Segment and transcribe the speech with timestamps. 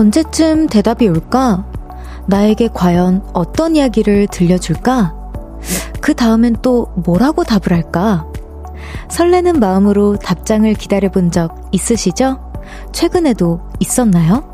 [0.00, 1.66] 언제쯤 대답이 올까?
[2.26, 5.14] 나에게 과연 어떤 이야기를 들려줄까?
[6.00, 8.26] 그 다음엔 또 뭐라고 답을 할까?
[9.10, 12.40] 설레는 마음으로 답장을 기다려본 적 있으시죠?
[12.92, 14.49] 최근에도 있었나요?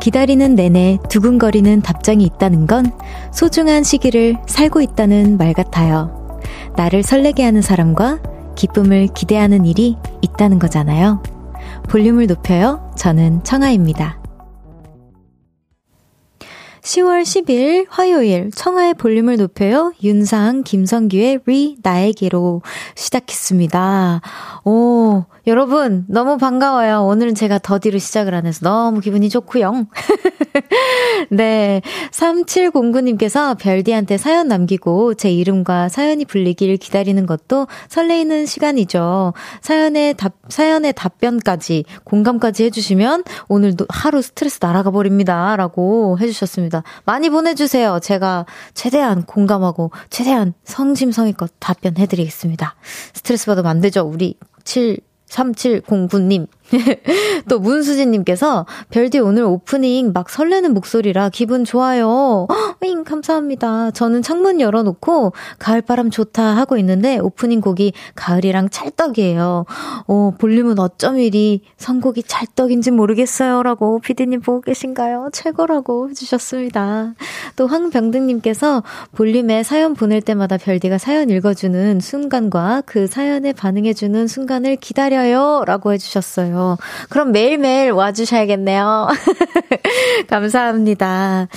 [0.00, 2.90] 기다리는 내내 두근거리는 답장이 있다는 건
[3.32, 6.40] 소중한 시기를 살고 있다는 말 같아요.
[6.76, 8.18] 나를 설레게 하는 사람과
[8.56, 11.22] 기쁨을 기대하는 일이 있다는 거잖아요.
[11.88, 12.90] 볼륨을 높여요.
[12.96, 14.19] 저는 청아입니다.
[16.82, 19.92] 10월 10일 화요일 청하의 볼륨을 높여요.
[20.02, 22.62] 윤상, 김성규의 리 나에게로
[22.94, 24.20] 시작했습니다.
[24.64, 27.04] 오, 여러분 너무 반가워요.
[27.04, 29.86] 오늘은 제가 더디로 시작을 안 해서 너무 기분이 좋고요.
[31.30, 39.34] 네, 3709님께서 별디한테 사연 남기고 제 이름과 사연이 불리길 기다리는 것도 설레이는 시간이죠.
[39.60, 46.69] 사연의 답 사연의 답변까지 공감까지 해주시면 오늘도 하루 스트레스 날아가 버립니다라고 해주셨습니다.
[47.04, 48.00] 많이 보내주세요.
[48.00, 52.74] 제가 최대한 공감하고 최대한 성심성의껏 답변해드리겠습니다.
[53.14, 54.02] 스트레스 받으면 안 되죠.
[54.02, 54.98] 우리 7
[55.30, 56.48] 3709님.
[57.48, 62.46] 또 문수진님께서 별디 오늘 오프닝 막 설레는 목소리라 기분 좋아요.
[62.82, 63.90] 잉 감사합니다.
[63.90, 69.66] 저는 창문 열어놓고 가을바람 좋다 하고 있는데 오프닝 곡이 가을이랑 찰떡이에요.
[70.06, 75.30] 어, 볼륨은 어쩜 이리 선곡이 찰떡인지 모르겠어요라고 피디님 보고 계신가요?
[75.32, 77.14] 최고라고 해주셨습니다.
[77.56, 78.82] 또 황병등님께서
[79.12, 86.59] 볼륨에 사연 보낼 때마다 별디가 사연 읽어주는 순간과 그 사연에 반응해주는 순간을 기다려요라고 해주셨어요.
[87.08, 89.08] 그럼 매일매일 와주셔야겠네요.
[90.28, 91.48] 감사합니다.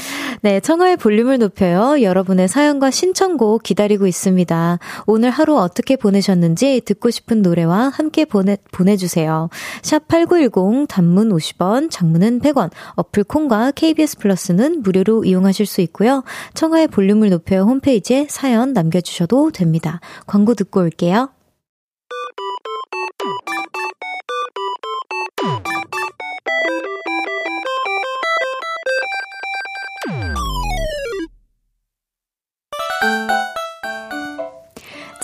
[0.41, 2.02] 네, 청하의 볼륨을 높여요.
[2.02, 4.80] 여러분의 사연과 신청곡 기다리고 있습니다.
[5.06, 9.50] 오늘 하루 어떻게 보내셨는지 듣고 싶은 노래와 함께 보내, 보내주세요.
[9.81, 16.24] 샵8910 단문 50원, 장문은 100원, 어플 콩과 KBS 플러스는 무료로 이용하실 수 있고요.
[16.53, 20.00] 청하의 볼륨을 높여요 홈페이지에 사연 남겨주셔도 됩니다.
[20.28, 21.30] 광고 듣고 올게요.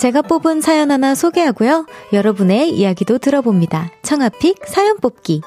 [0.00, 1.84] 제가 뽑은 사연 하나 소개하고요.
[2.14, 3.90] 여러분의 이야기도 들어봅니다.
[4.00, 5.42] 청아픽 사연 뽑기.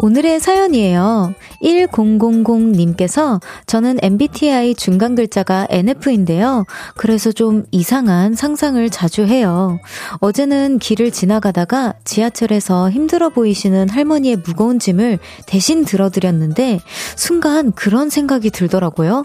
[0.00, 1.34] 오늘의 사연이에요.
[1.64, 6.66] 1000님께서 저는 MBTI 중간 글자가 NF인데요.
[6.96, 9.78] 그래서 좀 이상한 상상을 자주 해요.
[10.20, 16.80] 어제는 길을 지나가다가 지하철에서 힘들어 보이시는 할머니의 무거운 짐을 대신 들어드렸는데
[17.16, 19.24] 순간 그런 생각이 들더라고요.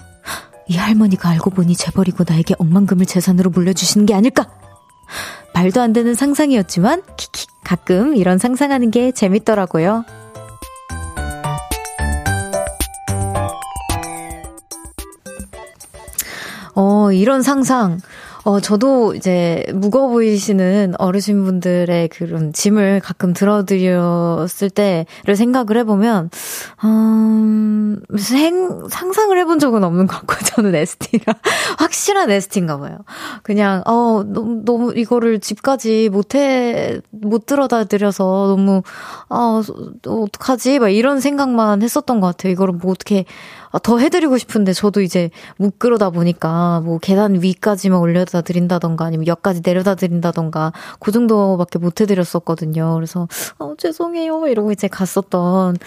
[0.67, 4.47] 이 할머니가 알고 보니 재벌이고 나에게 억만금을 재산으로 물려주시는 게 아닐까?
[5.53, 10.05] 말도 안 되는 상상이었지만, 키키, 가끔 이런 상상하는 게 재밌더라고요.
[16.79, 17.99] 어, 이런 상상.
[18.45, 26.29] 어, 저도 이제 무거워 보이시는 어르신분들의 그런 짐을 가끔 들어드렸을 때를 생각을 해보면,
[26.85, 31.33] 음, 생, 상상을 해본 적은 없는 것 같고, 저는 ST라.
[31.79, 32.99] 확실한 ST인가 봐요.
[33.43, 38.81] 그냥, 어, 너무, 너무 이거를 집까지 못해, 못 들어다 드려서 너무,
[39.29, 39.61] 아,
[40.07, 40.79] 어, 어떡하지?
[40.79, 42.51] 막 이런 생각만 했었던 것 같아요.
[42.51, 43.25] 이거를 뭐 어떻게,
[43.71, 49.27] 아, 더 해드리고 싶은데 저도 이제 못 그러다 보니까 뭐 계단 위까지만 올려다 드린다던가 아니면
[49.27, 52.95] 역까지 내려다 드린다던가 그 정도밖에 못 해드렸었거든요.
[52.95, 53.27] 그래서
[53.59, 55.77] 어, 죄송해요 이러고 이제 갔었던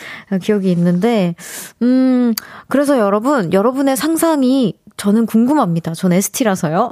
[0.40, 1.34] 기억이 있는데
[1.82, 2.34] 음
[2.68, 5.94] 그래서 여러분 여러분의 상상이 저는 궁금합니다.
[5.94, 6.88] 전 ST라서요.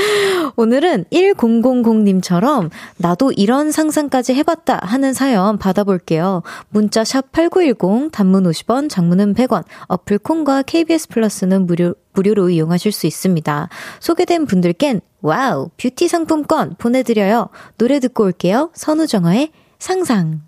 [0.56, 6.42] 오늘은 1000님처럼 나도 이런 상상까지 해봤다 하는 사연 받아볼게요.
[6.70, 13.06] 문자 샵 8910, 단문 50원, 장문은 100원, 어플 콩과 KBS 플러스는 무료, 무료로 이용하실 수
[13.06, 13.68] 있습니다.
[14.00, 17.50] 소개된 분들께는 wow, 뷰티 상품권 보내드려요.
[17.76, 18.70] 노래 듣고 올게요.
[18.72, 20.40] 선우정아의 상상.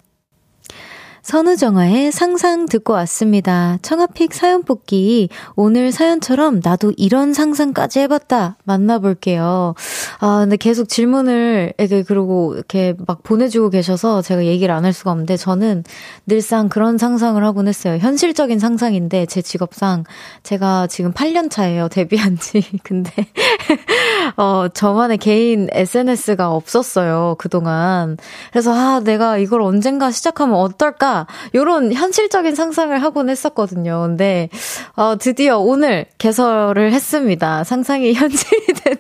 [1.24, 3.78] 선우정아의 상상 듣고 왔습니다.
[3.81, 5.30] 청하 pick 사연 뽑기.
[5.56, 8.58] 오늘 사연처럼 나도 이런 상상까지 해봤다.
[8.64, 9.74] 만나볼게요.
[10.20, 15.12] 아, 근데 계속 질문을, 이렇게, 그리고 이렇게 막 보내주고 계셔서 제가 얘기를 안 할 수가
[15.12, 15.82] 없는데, 저는
[16.26, 17.96] 늘상 그런 상상을 하곤 했어요.
[17.96, 20.04] 현실적인 상상인데, 제 직업상
[20.42, 21.88] 제가 지금 8년 차예요.
[21.88, 22.62] 데뷔한 지.
[22.84, 23.10] 근데,
[24.36, 27.36] 어, 저만의 개인 SNS가 없었어요.
[27.38, 28.18] 그동안.
[28.52, 31.13] 그래서, 아, 내가 이걸 언젠가 시작하면 어떨까?
[31.55, 34.02] 요런 현실적인 상상을 하곤 했었거든요.
[34.02, 34.49] 근데,
[34.96, 37.64] 어, 드디어 오늘 개설을 했습니다.
[37.64, 38.99] 상상이 현실이 되는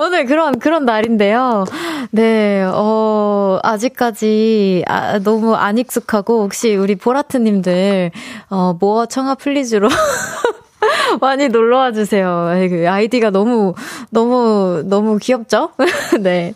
[0.00, 1.64] 오늘 그런, 그런 날인데요.
[2.10, 8.10] 네, 어, 아직까지, 아, 너무 안 익숙하고, 혹시 우리 보라트 님들,
[8.50, 9.88] 어, more 청하 please로
[11.20, 12.48] 많이 놀러 와 주세요.
[12.68, 13.74] 그 아이디가 너무,
[14.10, 15.70] 너무, 너무 귀엽죠?
[16.20, 16.54] 네.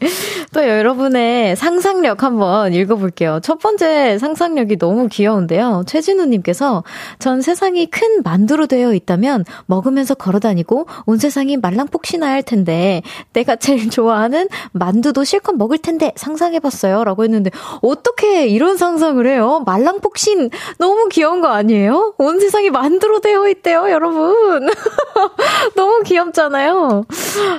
[0.53, 3.41] 또 여러분의 상상력 한번 읽어볼게요.
[3.43, 5.85] 첫 번째 상상력이 너무 귀여운데요.
[5.87, 6.85] 최진우님께서
[7.19, 13.57] 전 세상이 큰 만두로 되어 있다면 먹으면서 걸어 다니고 온 세상이 말랑폭신할 하 텐데 내가
[13.57, 17.05] 제일 좋아하는 만두도 실컷 먹을 텐데 상상해봤어요.
[17.05, 17.51] 라고 했는데
[17.83, 19.63] 어떻게 이런 상상을 해요?
[19.67, 22.15] 말랑폭신 너무 귀여운 거 아니에요?
[22.19, 24.26] 온 세상이 만두로 되어 있대요, 여러분.
[25.77, 27.05] 너무 귀엽잖아요.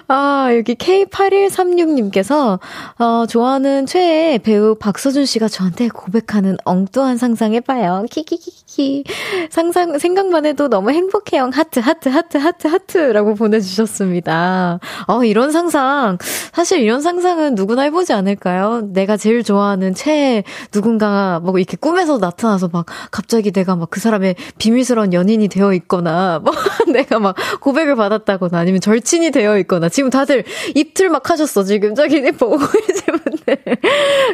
[0.07, 2.59] 아, 여기 K8136님께서
[2.99, 8.05] 어, 좋아하는 최애 배우 박서준 씨가 저한테 고백하는 엉뚱한 상상 해봐요.
[8.09, 9.03] 키키키 키.
[9.49, 11.49] 상상, 생각만 해도 너무 행복해요.
[11.51, 14.79] 하트, 하트, 하트, 하트, 하트라고 보내주셨습니다.
[15.07, 16.19] 어, 이런 상상.
[16.53, 18.81] 사실 이런 상상은 누구나 해보지 않을까요?
[18.93, 20.43] 내가 제일 좋아하는 최애
[20.73, 26.39] 누군가가 뭐 이렇게 꿈에서 나타나서 막 갑자기 내가 막 그 사람의 비밀스러운 연인이 되어 있거나,
[26.43, 26.53] 뭐
[26.93, 30.43] 내가 막 고백을 받았다거나 아니면 절친이 되어 있거나 지금 다들
[30.75, 31.63] 입틀 막 하셨어.
[31.63, 33.57] 지금 저기 보고 계신 분들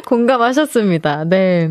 [0.04, 1.24] 공감하셨습니다.
[1.24, 1.70] 네.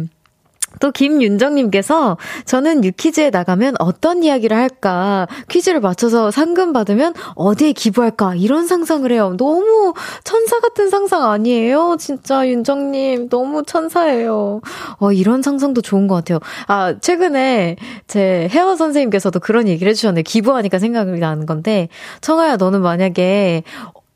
[0.79, 8.67] 또 김윤정님께서 저는 유퀴즈에 나가면 어떤 이야기를 할까 퀴즈를 맞춰서 상금 받으면 어디에 기부할까 이런
[8.67, 9.35] 상상을 해요.
[9.37, 9.93] 너무
[10.23, 11.97] 천사 같은 상상 아니에요?
[11.99, 14.61] 진짜 윤정님 너무 천사예요.
[14.99, 16.39] 어 이런 상상도 좋은 것 같아요.
[16.67, 17.75] 아 최근에
[18.07, 21.89] 제 헤어 선생님께서도 그런 얘기를 해주셨는데 기부하니까 생각이 나는 건데
[22.21, 23.63] 청아야 너는 만약에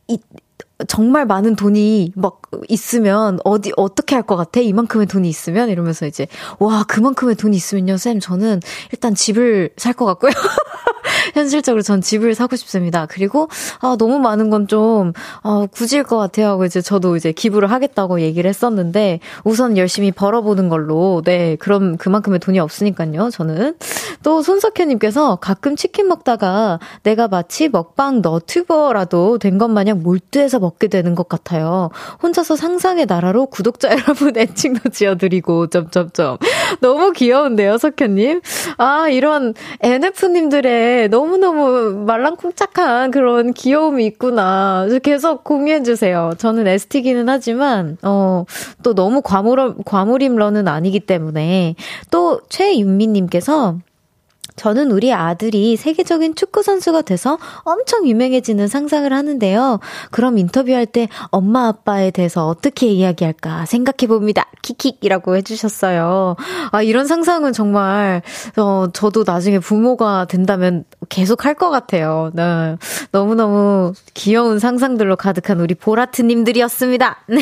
[0.07, 0.19] 이,
[0.88, 4.59] 정말 많은 돈이 막 있으면 어디 어떻게 할 것 같아?
[4.59, 6.27] 이만큼의 돈이 있으면 이러면서 이제
[6.59, 8.59] 와 그만큼의 돈이 있으면요 쌤 저는
[8.91, 10.31] 일단 집을 살 것 같고요.
[11.33, 13.06] 현실적으로 전 집을 사고 싶습니다.
[13.06, 15.13] 그리고 아 너무 많은 건 좀
[15.44, 20.68] 어, 굳일 것 같아요 하고 이제 저도 이제 기부를 하겠다고 얘기를 했었는데 우선 열심히 벌어보는
[20.68, 23.75] 걸로 네 그럼 그만큼의 돈이 없으니까요 저는
[24.24, 31.15] 또 손석현님께서 가끔 치킨 먹다가 내가 마치 먹방 너튜버라도 된 것 마냥 몰두해서 먹게 되는
[31.15, 31.89] 것 같아요.
[32.21, 36.37] 혼자서 상상의 나라로 구독자 여러분 애칭도 지어드리고, 점점점.
[36.81, 38.41] 너무 귀여운데요, 석현님?
[38.77, 44.87] 아, 이런 NF님들의 너무너무 말랑쿵짝한 그런 귀여움이 있구나.
[45.03, 46.33] 계속 공유해주세요.
[46.37, 48.45] 저는 ST기는 하지만, 어,
[48.83, 51.75] 또 너무 과물, 과물임러는 아니기 때문에.
[52.11, 53.77] 또 최윤미님께서
[54.57, 59.80] 저는 우리 아들이 세계적인 축구 선수가 돼서 엄청 유명해지는 상상을 하는데요.
[60.12, 64.45] 그럼 인터뷰할 때 엄마 아빠에 대해서 어떻게 이야기할까 생각해 봅니다.
[64.62, 66.36] 킥킥이라고 해주셨어요.
[66.71, 68.21] 아 이런 상상은 정말
[68.57, 72.31] 어 저도 나중에 부모가 된다면 계속 할 것 같아요.
[72.36, 72.77] 네.
[73.12, 77.24] 너무너무 귀여운 상상들로 가득한 우리 보라트님들이었습니다.
[77.27, 77.41] 네.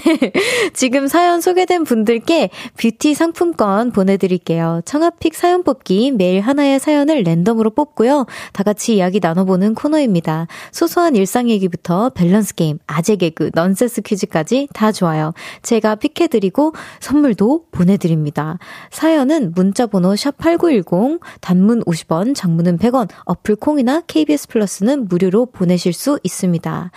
[0.73, 4.81] 지금 사연 소개된 분들께 뷰티 상품권 보내드릴게요.
[4.85, 8.25] 청하 pick 사연 뽑기 매일 하나의 사연 사연을 랜덤으로 뽑고요.
[8.51, 10.47] 다 같이 이야기 나눠보는 코너입니다.
[10.71, 15.33] 소소한 일상 얘기부터 밸런스 게임, 아재 개그, 넌센스 퀴즈까지 다 좋아요.
[15.61, 18.57] 제가 픽해드리고 선물도 보내드립니다.
[18.91, 26.91] 사연은 문자번호 샵8910, 단문 50원, 장문은 100원, 어플 콩이나 KBS 플러스는 무료로 보내실 수 있습니다.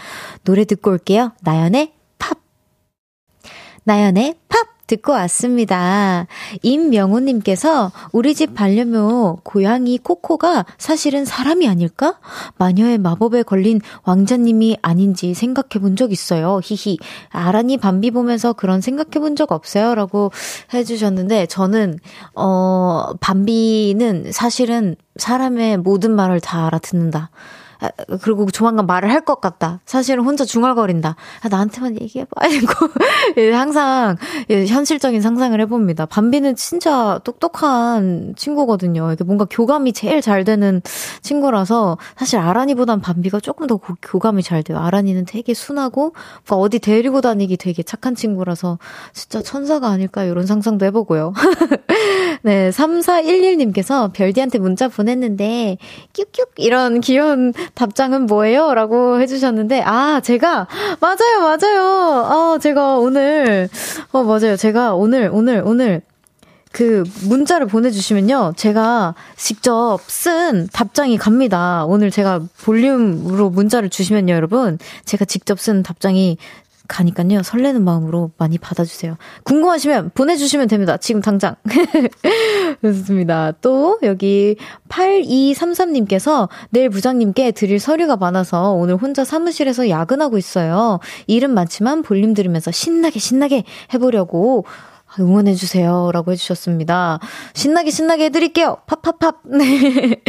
[0.44, 1.32] 노래 듣고 올게요.
[1.42, 2.38] 나연의 팝.
[3.84, 4.77] 나연의 팝!
[4.88, 6.26] 듣고 왔습니다.
[6.62, 12.18] 임명호님께서 우리 집 반려묘 고양이 코코가 사실은 사람이 아닐까?
[12.56, 16.60] 마녀의 마법에 걸린 왕자님이 아닌지 생각해 본 적 있어요.
[16.62, 16.96] 히히.
[17.30, 19.94] 아란이 밤비 보면서 그런 생각해 본 적 없어요.
[19.94, 20.32] 라고
[20.72, 21.98] 해주셨는데, 저는,
[22.34, 27.30] 어, 밤비는 사실은 사람의 모든 말을 다 알아듣는다.
[27.80, 27.88] 아,
[28.22, 29.80] 그리고 조만간 말을 할 것 같다.
[29.84, 31.16] 사실은 혼자 중얼거린다.
[31.42, 32.46] 아, 나한테만 얘기해봐.
[32.48, 32.72] 이고
[33.36, 34.16] 예, 항상
[34.48, 36.06] 예, 현실적인 상상을 해봅니다.
[36.06, 39.12] 밤비는 진짜 똑똑한 친구거든요.
[39.12, 40.80] 이게 뭔가 교감이 제일 잘 되는
[41.20, 44.78] 친구라서 사실 아란이보단 밤비가 조금 더 고, 교감이 잘 돼요.
[44.78, 46.14] 아란이는 되게 순하고
[46.48, 48.78] 어디 데리고 다니기 되게 착한 친구라서
[49.12, 51.34] 진짜 천사가 아닐까 이런 상상도 해보고요.
[52.42, 55.76] 네, 3411님께서 별디한테 문자 보냈는데
[56.12, 58.74] 뀨뀨 이런 귀여운 답장은 뭐예요?
[58.74, 60.66] 라고 해주셨는데 아 제가
[61.00, 61.82] 맞아요 맞아요
[62.26, 63.68] 아 제가 오늘
[64.12, 66.02] 어 맞아요 제가 오늘 오늘 오늘
[66.70, 68.52] 그 문자를 보내주시면요.
[68.56, 71.84] 제가 직접 쓴 답장이 갑니다.
[71.86, 74.78] 오늘 제가 볼륨으로 문자를 주시면요, 여러분.
[75.04, 76.36] 제가 직접 쓴 답장이
[76.88, 77.42] 가니까요.
[77.42, 79.16] 설레는 마음으로 많이 받아주세요.
[79.44, 80.96] 궁금하시면 보내주시면 됩니다.
[80.96, 81.54] 지금 당장.
[82.82, 83.52] 좋습니다.
[83.60, 84.56] 또 여기
[84.88, 90.98] 8233님께서 내일 부장님께 드릴 서류가 많아서 오늘 혼자 사무실에서 야근하고 있어요.
[91.26, 94.64] 일은 많지만 볼륨 들으면서 신나게 신나게 해보려고
[95.18, 96.10] 응원해주세요.
[96.12, 97.20] 라고 해주셨습니다.
[97.54, 98.78] 신나게 신나게 해드릴게요.
[98.86, 99.40] 팝팝팝.
[99.56, 100.20] 네.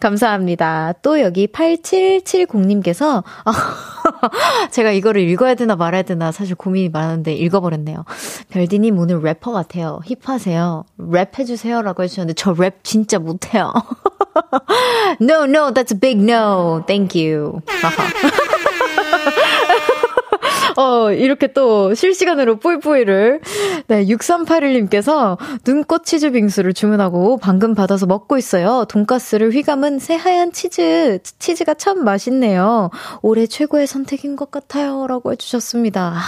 [0.00, 0.94] 감사합니다.
[1.02, 3.22] 또 여기 8770님께서,
[4.70, 8.04] 제가 이거를 읽어야 되나 말아야 되나 사실 고민이 많은데 읽어버렸네요.
[8.50, 10.00] 별디님 오늘 래퍼 같아요.
[10.04, 10.84] 힙하세요.
[10.98, 11.82] 랩 해주세요.
[11.82, 13.72] 라고 해주셨는데 저 랩 진짜 못해요.
[15.20, 16.82] no, no, that's a big no.
[16.86, 17.60] Thank you.
[20.76, 23.40] 어, 이렇게 또 실시간으로 뿌이뿌이를.
[23.86, 28.84] 네, 6381님께서 눈꽃 치즈 빙수를 주문하고 방금 받아서 먹고 있어요.
[28.88, 31.20] 돈가스를 휘감은 새하얀 치즈.
[31.38, 32.90] 치즈가 참 맛있네요.
[33.22, 35.06] 올해 최고의 선택인 것 같아요.
[35.06, 36.14] 라고 해주셨습니다.
[36.16, 36.20] 아,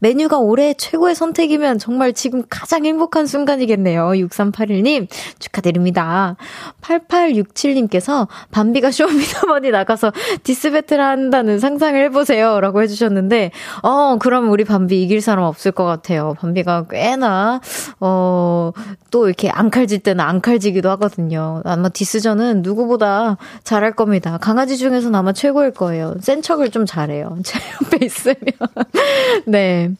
[0.00, 4.08] 메뉴가 올해 최고의 선택이면 정말 지금 가장 행복한 순간이겠네요.
[4.08, 6.36] 6381님, 축하드립니다.
[6.82, 10.12] 8867님께서 밤비가 쇼미더머니 나가서
[10.42, 12.60] diss battle 한다는 상상을 해보세요.
[12.60, 13.52] 라고 해주셨는데,
[13.86, 16.34] 어, 그럼 우리 밤비 이길 사람 없을 것 같아요.
[16.40, 17.60] 밤비가 꽤나,
[18.00, 18.72] 어,
[19.12, 21.62] 또 이렇게 앙칼질 때는 앙칼지기도 하거든요.
[21.64, 24.38] 아마 디스전은 누구보다 잘할 겁니다.
[24.38, 26.16] 강아지 중에서는 아마 최고일 거예요.
[26.20, 27.38] 센 척을 좀 잘해요.
[27.46, 28.36] 제 옆에 있으면.
[29.46, 29.92] 네.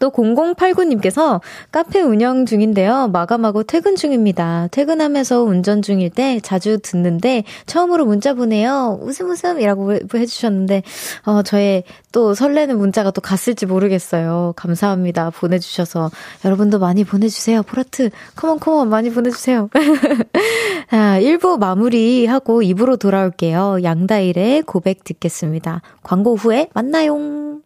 [0.00, 1.40] 또 0089님께서
[1.72, 3.08] 카페 운영 중인데요.
[3.08, 4.68] 마감하고 퇴근 중입니다.
[4.70, 8.98] 퇴근하면서 운전 중일 때 자주 듣는데 처음으로 문자 보내요.
[9.02, 10.82] 웃음 웃음이라고 해주셨는데
[11.24, 14.54] 어, 저의 또 설레는 문자가 또 갔을지 모르겠어요.
[14.56, 15.30] 감사합니다.
[15.30, 16.10] 보내주셔서
[16.44, 17.62] 여러분도 많이 보내주세요.
[17.62, 19.68] 포라트 컴온 컴온 많이 보내주세요.
[20.90, 23.82] 자, 1부 마무리하고 2부로 돌아올게요.
[23.82, 25.82] 양다일의 고백 듣겠습니다.
[26.02, 27.65] 광고 후에 만나요.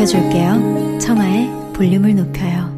[0.00, 0.98] 높여줄게요.
[0.98, 2.70] 청하의 볼륨을 높여요.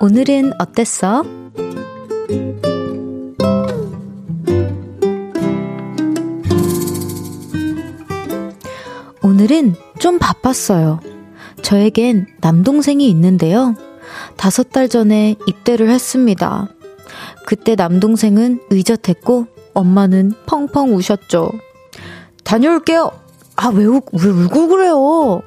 [0.00, 1.24] 오늘은 어땠어?
[9.22, 11.00] 오늘은 좀 바빴어요.
[11.62, 13.74] 저에겐 남동생이 있는데요.
[14.36, 16.68] 다섯 달 전에 입대를 했습니다.
[17.46, 21.50] 그때 남동생은 의젓했고 엄마는 펑펑 우셨죠.
[22.44, 23.10] 다녀올게요.
[23.56, 25.42] 아, 왜, 우, 왜 울고 그래요?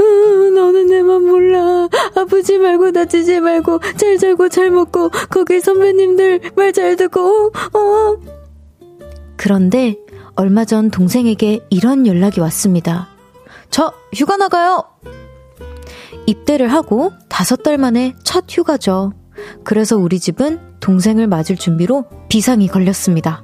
[0.00, 1.88] 으, 너는 내 맘 몰라.
[2.16, 8.16] 아프지 말고 다치지 말고 잘 자고 잘 먹고 거기 선배님들 말 잘 듣고 어.
[9.36, 9.96] 그런데
[10.36, 13.08] 얼마 전 동생에게 이런 연락이 왔습니다.
[13.70, 14.84] 저 휴가 나가요.
[16.26, 19.12] 입대를 하고 다섯 달 만에 첫 휴가죠.
[19.64, 23.42] 그래서 우리 집은 동생을 맞을 준비로 비상이 걸렸습니다.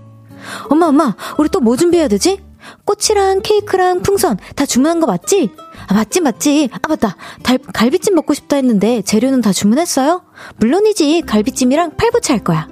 [0.70, 2.40] 엄마, 엄마, 우리 또 뭐 준비해야 되지?
[2.84, 5.50] 꽃이랑 케이크랑 풍선 다 주문한 거 맞지?
[5.88, 6.68] 아, 맞지, 맞지.
[6.72, 7.16] 아, 맞다.
[7.42, 10.22] 달, 갈비찜 먹고 싶다 했는데 재료는 다 주문했어요?
[10.58, 11.22] 물론이지.
[11.22, 12.68] 갈비찜이랑 팔부채 할 거야.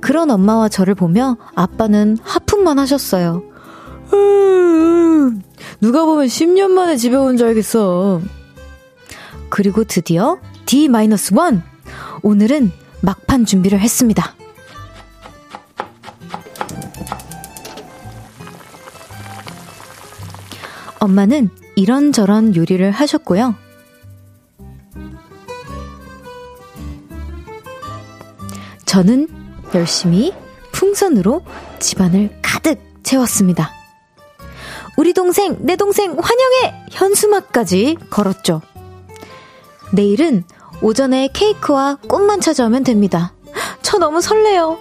[0.00, 3.42] 그런 엄마와 저를 보며 아빠는 하품만 하셨어요.
[4.14, 5.42] 음,
[5.80, 8.20] 누가 보면 10년 만에 집에 온 줄 알겠어.
[9.50, 11.62] 그리고 드디어 D-1.
[12.22, 14.34] 오늘은 막판 준비를 했습니다.
[21.00, 23.54] 엄마는 이런저런 요리를 하셨고요.
[28.84, 29.28] 저는
[29.74, 30.34] 열심히
[30.72, 31.44] 풍선으로
[31.78, 33.72] 집안을 가득 채웠습니다.
[34.96, 36.86] 우리 동생, 내 동생 환영해!
[36.90, 38.60] 현수막까지 걸었죠.
[39.92, 40.44] 내일은
[40.82, 43.34] 오전에 케이크와 꽃만 찾아오면 됩니다.
[43.82, 44.78] 저 너무 설레요.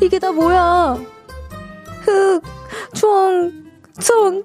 [0.00, 0.98] 이게 다 뭐야?
[2.00, 2.42] 흑,
[2.94, 3.52] 총,
[4.00, 4.44] 총,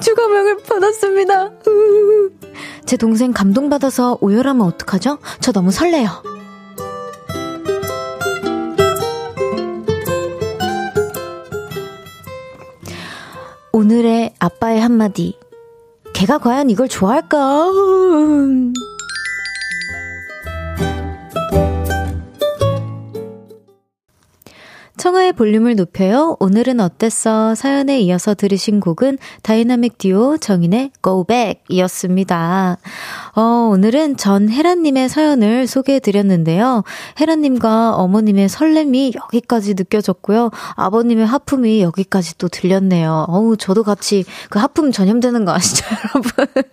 [0.00, 1.50] 주가명을 받았습니다.
[2.86, 5.18] 제 동생 감동받아서 오열하면 어떡하죠?
[5.40, 6.08] 저 너무 설레요.
[13.72, 15.38] 오늘의 아빠의 한마디.
[16.18, 17.70] 걔가 과연 이걸 좋아할까?
[24.96, 26.36] 청하의 볼륨을 높여요.
[26.40, 27.54] 오늘은 어땠어?
[27.54, 32.78] 사연에 이어서 들으신 곡은 다이나믹 듀오 정인의 Go Back 이었습니다.
[33.38, 36.82] 어, 오늘은 전혜란님의 사연을 소개해 드렸는데요.
[37.20, 40.50] 혜란님과 어머님의 설렘이 여기까지 느껴졌고요.
[40.74, 43.26] 아버님의 하품이 여기까지 또 들렸네요.
[43.28, 46.66] 어우, 저도 같이 그 하품 전염되는 거 아시죠, 여러분?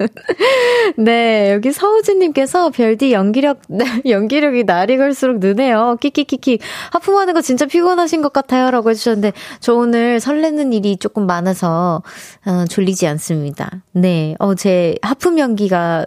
[0.98, 3.62] 네, 여기 서우진님께서 별디 연기력,
[4.10, 5.98] 연기력이 날이 갈수록 느네요.
[6.01, 6.57] 키키키키.
[6.93, 8.72] 하품하는 거 진짜 피곤하신 것 같아요.
[8.72, 12.01] 라고 해주셨는데, 저 오늘 설레는 일이 조금 많아서,
[12.48, 13.69] 어, 졸리지 않습니다.
[13.91, 16.05] 네, 어, 제 하품 연기가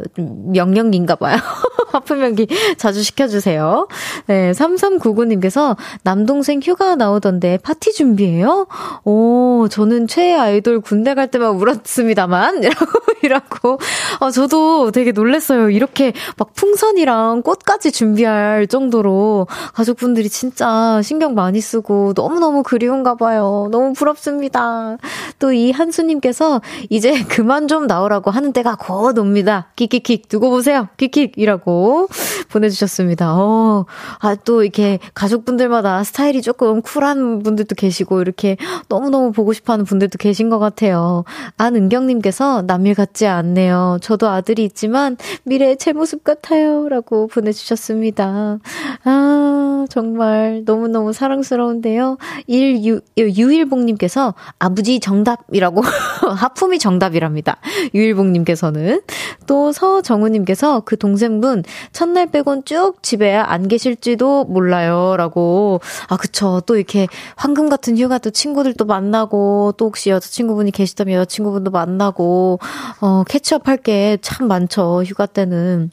[0.52, 1.37] 명령기인가 봐요.
[1.93, 3.88] 하품 연기 자주 시켜주세요.
[4.26, 8.67] 네, 3399님께서 남동생 휴가 나오던데 파티 준비해요?
[9.05, 12.62] 오, 저는 최애 아이돌 군대 갈 때만 울었습니다만.
[13.23, 13.78] 이라고.
[14.21, 15.71] 아, 저도 되게 놀랬어요.
[15.71, 23.69] 이렇게 막 풍선이랑 꽃까지 준비할 정도로 가족분들이 진짜 신경 많이 쓰고 너무너무 그리운가 봐요.
[23.71, 24.97] 너무 부럽습니다.
[25.38, 29.69] 또 이 한수님께서 이제 그만 좀 나오라고 하는 때가 곧 옵니다.
[29.76, 30.88] 킥킥킥 두고 보세요.
[30.97, 32.08] 킥킥이라고
[32.49, 33.35] 보내주셨습니다.
[33.35, 33.87] 어,
[34.21, 38.57] 아, 또 이렇게 가족분들마다 스타일이 조금 쿨한 분들도 계시고 이렇게
[38.88, 41.25] 너무너무 보고 싶어 하는 분들도 계신 것 같아요.
[41.57, 43.99] 안은경님께서 남일 같지 않네요.
[44.00, 46.88] 저도 아들이 있지만 미래의 제 모습 같아요.
[46.88, 48.59] 라고 보내주셨습니다.
[49.05, 52.19] 아, 정말 너무너무 사랑스러운데요.
[52.49, 55.83] 1유, 유일봉님께서 아버지 정답이라고
[56.37, 57.58] 하품이 정답이랍니다.
[57.95, 59.02] 유일봉님께서는
[59.47, 65.17] 또 서정우님께서 그 동생분 첫날 빼곤 쭉 집에 안 계실지도 몰라요.
[65.17, 65.81] 라고.
[66.09, 66.61] 아, 그쵸.
[66.67, 72.61] 또 이렇게 황금 같은 휴가 또 친구들도 만나고 또 혹시 여자친구분이 계시다면 여자친구분도 만나고
[73.01, 75.03] 어, 캐치업 할 게 참 많죠.
[75.05, 75.91] 휴가 때는.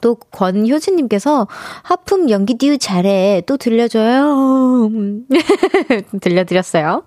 [0.00, 1.48] 또 권효진님께서
[1.82, 3.42] 하품 연기 듀 잘해.
[3.46, 4.90] 또 들려줘요.
[6.20, 7.04] 들려드렸어요.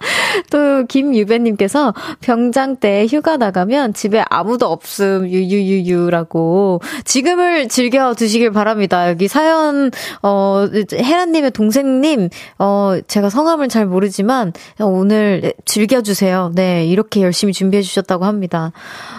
[0.49, 5.27] 또 김유배님께서 병장 때 휴가 나가면 집에 아무도 없음.
[5.27, 6.81] 유유유유라고.
[7.05, 9.09] 지금을 즐겨 두시길 바랍니다.
[9.09, 12.29] 여기 사연 어 혜란님의 동생님
[12.59, 16.51] 어 제가 성함을 잘 모르지만 오늘 즐겨주세요.
[16.55, 18.71] 네 이렇게 열심히 준비해 주셨다고 합니다.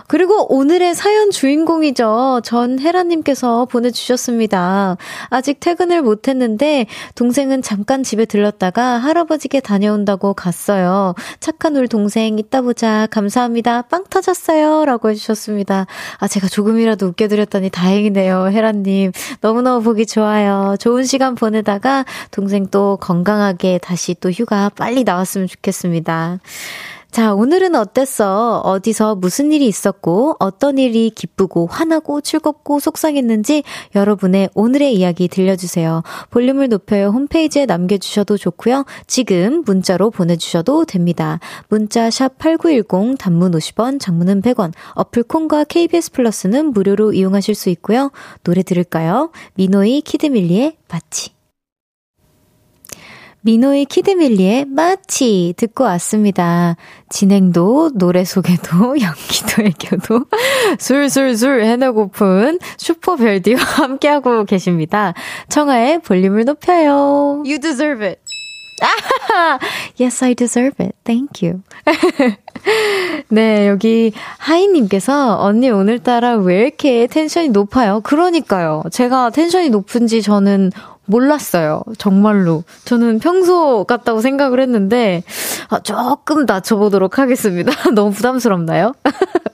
[0.07, 2.41] 그리고 오늘의 사연 주인공이죠.
[2.45, 4.97] 전혜란님께서 보내주셨습니다.
[5.29, 11.15] 아직 퇴근을 못했는데 동생은 잠깐 집에 들렀다가 할아버지께 다녀온다고 갔어요.
[11.41, 13.07] 착한 우리 동생 이따 보자.
[13.11, 13.83] 감사합니다.
[13.83, 14.85] 빵 터졌어요.
[14.85, 15.87] 라고 해주셨습니다.
[16.19, 18.49] 아, 제가 조금이라도 웃겨드렸더니 다행이네요.
[18.49, 19.13] 혜란님.
[19.41, 20.77] 너무너무 보기 좋아요.
[20.79, 26.39] 좋은 시간 보내다가 동생 또 건강하게 다시 또 휴가 빨리 나왔으면 좋겠습니다.
[27.15, 28.61] 자, 오늘은 어땠어?
[28.65, 33.63] 어디서 무슨 일이 있었고, 어떤 일이 기쁘고, 화나고, 즐겁고, 속상했는지
[33.95, 36.03] 여러분의 오늘의 이야기 들려주세요.
[36.31, 38.85] 볼륨을 높여요 홈페이지에 남겨주셔도 좋고요.
[39.07, 41.39] 지금 문자로 보내주셔도 됩니다.
[41.69, 48.11] 문자 샵 8910, 단문 50원, 장문은 100원, 어플 콘과 KBS 플러스는 무료로 이용하실 수 있고요.
[48.43, 49.31] 노래 들을까요?
[49.55, 51.34] 미노이 키드밀리의 마치.
[53.45, 56.77] 미노의 키드밀리의 마치 듣고 왔습니다.
[57.11, 60.25] 진행도, 노래 소개도, 연기도 애교도
[60.79, 65.13] 술술술 해내고픈 슈퍼별디와 함께하고 계십니다.
[65.51, 67.43] 청하의 볼륨을 높여요.
[67.45, 68.21] You deserve it.
[70.01, 70.97] yes, I deserve it.
[71.05, 71.61] Thank you.
[73.29, 78.01] 네, 여기 하이님께서 언니 오늘따라 왜 이렇게 텐션이 높아요?
[78.01, 78.85] 그러니까요.
[78.91, 80.73] 제가 텐션이 높은지 저는
[81.07, 81.83] 몰랐어요.
[81.99, 82.65] 정말로.
[82.85, 85.23] 저는 평소 같다고 생각을 했는데,
[85.69, 87.73] 아, 조금 낮춰보도록 하겠습니다.
[87.95, 88.95] 너무 부담스럽나요?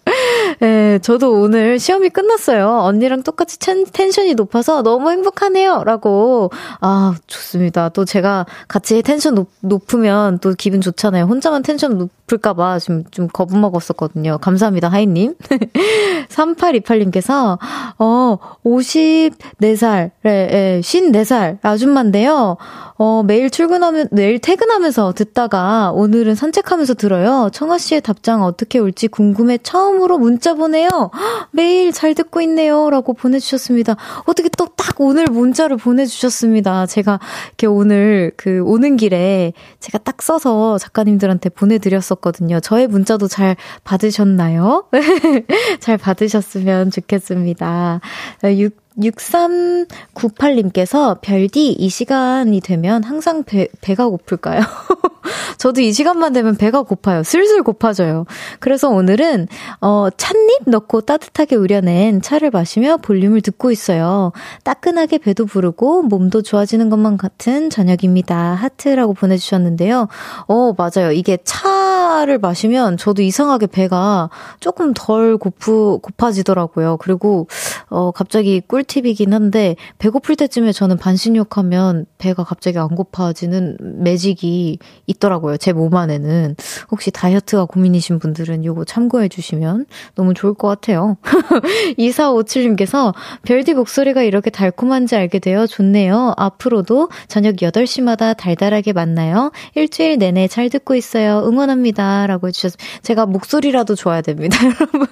[0.62, 2.68] 예, 저도 오늘 시험이 끝났어요.
[2.82, 5.84] 언니랑 똑같이 텐, 텐션이 높아서 너무 행복하네요.
[5.84, 6.50] 라고.
[6.80, 7.88] 아, 좋습니다.
[7.90, 11.24] 또 제가 같이 텐션 높, 높으면 또 기분 좋잖아요.
[11.24, 14.38] 혼자만 텐션 높을까봐 지금 좀 겁 먹었었거든요.
[14.38, 15.34] 감사합니다, 하이님.
[16.28, 17.58] 3828님께서,
[17.98, 22.56] 어, 54살, 예, 54살 아줌마인데요.
[22.98, 27.48] 어, 매일 출근하면, 매일 퇴근하면서 듣다가 오늘은 산책하면서 들어요.
[27.52, 31.10] 청아 씨의 답장 어떻게 올지 궁금해 처음으로 문자 보내요.
[31.52, 32.90] 매일 잘 듣고 있네요.
[32.90, 33.96] 라고 보내주셨습니다.
[34.26, 36.86] 어떻게 또 딱 오늘 문자를 보내주셨습니다.
[36.86, 42.60] 제가 이렇게 오늘 그 오는 길에 제가 딱 써서 작가님들한테 보내드렸었거든요.
[42.60, 44.86] 저의 문자도 잘 받으셨나요?
[45.80, 48.00] 잘 받으셨으면 좋겠습니다.
[48.42, 54.60] 6 6398님께서 별디 이 시간이 되면 항상 배, 배가 고플까요?
[55.58, 57.22] 저도 이 시간만 되면 배가 고파요.
[57.22, 58.24] 슬슬 고파져요.
[58.60, 59.46] 그래서 오늘은,
[59.80, 64.32] 어, 찻잎 넣고 따뜻하게 우려낸 차를 마시며 볼륨을 듣고 있어요.
[64.64, 68.54] 따끈하게 배도 부르고 몸도 좋아지는 것만 같은 저녁입니다.
[68.54, 70.08] 하트라고 보내주셨는데요.
[70.48, 71.12] 어, 맞아요.
[71.12, 76.96] 이게 차를 마시면 저도 이상하게 배가 조금 덜 고프, 고파지더라고요.
[76.98, 77.46] 그리고,
[77.88, 85.56] 어, 갑자기 꿀 꿀팁이긴 한데 배고플 때쯤에 저는 반신욕하면 배가 갑자기 안 고파지는 매직이 있더라고요.
[85.56, 86.56] 제 몸 안에는.
[86.90, 91.16] 혹시 다이어트가 고민이신 분들은 요거 참고해 주시면 너무 좋을 것 같아요.
[91.98, 93.14] 2457님께서
[93.44, 96.34] 별디 목소리가 이렇게 달콤한지 알게 되어 좋네요.
[96.36, 99.52] 앞으로도 저녁 8시마다 달달하게 만나요.
[99.74, 101.42] 일주일 내내 잘 듣고 있어요.
[101.46, 102.26] 응원합니다.
[102.26, 105.06] 라고 해주셔서 제가 목소리라도 좋아야 됩니다, 여러분.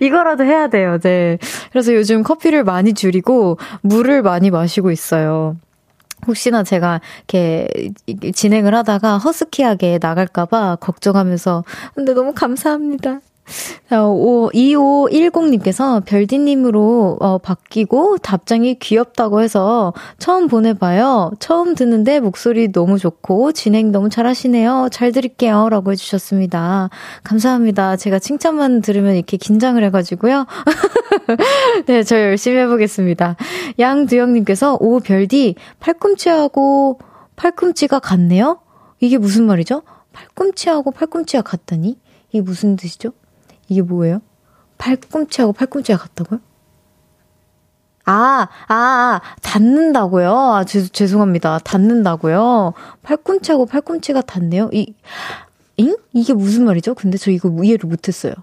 [0.00, 0.98] 이거라도 해야 돼요.
[0.98, 1.38] 네.
[1.72, 5.56] 그래서 요즘 커피를 많이 줄이고 물을 많이 마시고 있어요.
[6.26, 7.90] 혹시나 제가 이렇게
[8.34, 13.20] 진행을 하다가 허스키하게 나갈까봐 걱정하면서 근데 너무 감사합니다.
[13.90, 21.32] 2510님께서 별디님으로 어, 바뀌고 답장이 귀엽다고 해서 처음 보내봐요.
[21.38, 24.88] 처음 듣는데 목소리 너무 좋고 진행 너무 잘하시네요.
[24.90, 25.68] 잘 들을게요.
[25.68, 26.88] 라고 해주셨습니다.
[27.22, 27.96] 감사합니다.
[27.96, 30.46] 제가 칭찬만 들으면 이렇게 긴장을 해가지고요.
[31.86, 33.36] 네, 저 열심히 해보겠습니다.
[33.78, 36.98] 양두영님께서 오, 별디, 팔꿈치하고
[37.36, 38.60] 팔꿈치가 같네요?
[39.00, 39.82] 이게 무슨 말이죠?
[40.12, 41.98] 팔꿈치하고 팔꿈치가 같다니?
[42.30, 43.12] 이게 무슨 뜻이죠?
[43.68, 44.20] 이게 뭐예요?
[44.78, 46.40] 팔꿈치하고 팔꿈치가 같다고요?
[48.06, 50.36] 아, 아, 아, 닿는다고요?
[50.36, 51.60] 아, 죄, 죄송합니다.
[51.60, 52.74] 닿는다고요?
[53.02, 54.68] 팔꿈치하고 팔꿈치가 닿네요?
[54.72, 54.92] 이,
[55.78, 55.96] 잉?
[56.12, 56.94] 이게 무슨 말이죠?
[56.94, 58.34] 근데 저 이거 이해를 못했어요.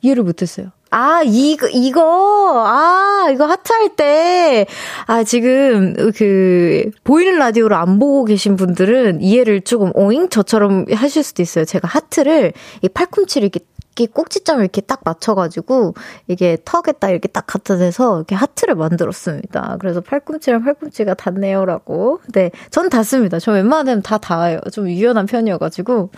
[0.00, 0.68] 이해를 못했어요.
[0.92, 4.66] 아, 이거, 이거, 아, 이거 하트할 때,
[5.06, 10.30] 아, 지금, 그, 보이는 라디오로 안 보고 계신 분들은 이해를 조금, 오잉?
[10.30, 11.64] 저처럼 하실 수도 있어요.
[11.64, 13.60] 제가 하트를, 이 팔꿈치를 이렇게
[13.98, 15.92] 이 꼭지점을 이렇게 딱 맞춰가지고
[16.26, 19.76] 이게 턱에 딱 이렇게 딱 갖다 대서 이렇게 하트를 만들었습니다.
[19.78, 22.20] 그래서 팔꿈치랑 팔꿈치가 닿네요라고.
[22.32, 23.38] 네, 전 닿습니다.
[23.38, 24.58] 저 웬만하면 다 닿아요.
[24.72, 26.08] 좀 유연한 편이어가지고.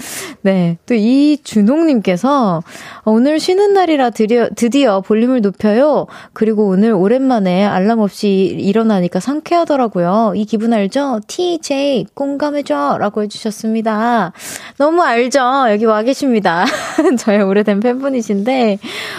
[0.43, 2.63] 네, 또 이준홍님께서
[3.05, 6.07] 오늘 쉬는 날이라 드디어, 드디어 볼륨을 높여요.
[6.33, 8.29] 그리고 오늘 오랜만에 알람 없이
[8.61, 10.35] 일어나니까 상쾌하더라고요.
[10.37, 11.19] 이 기분 알죠?
[11.27, 14.33] TJ 공감해줘라고 해주셨습니다.
[14.79, 15.41] 너무 알죠?
[15.69, 16.65] 여기 와 계십니다.
[17.19, 18.79] 저의 오래된 오래된 팬분이신데,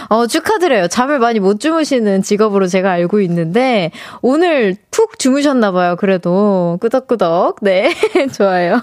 [0.10, 0.88] 어, 축하드려요.
[0.88, 5.96] 잠을 많이 못 주무시는 직업으로 제가 알고 있는데, 오늘 푹 주무셨나봐요.
[5.96, 6.78] 그래도.
[6.82, 7.58] 끄덕끄덕.
[7.62, 7.94] 네.
[8.34, 8.82] 좋아요.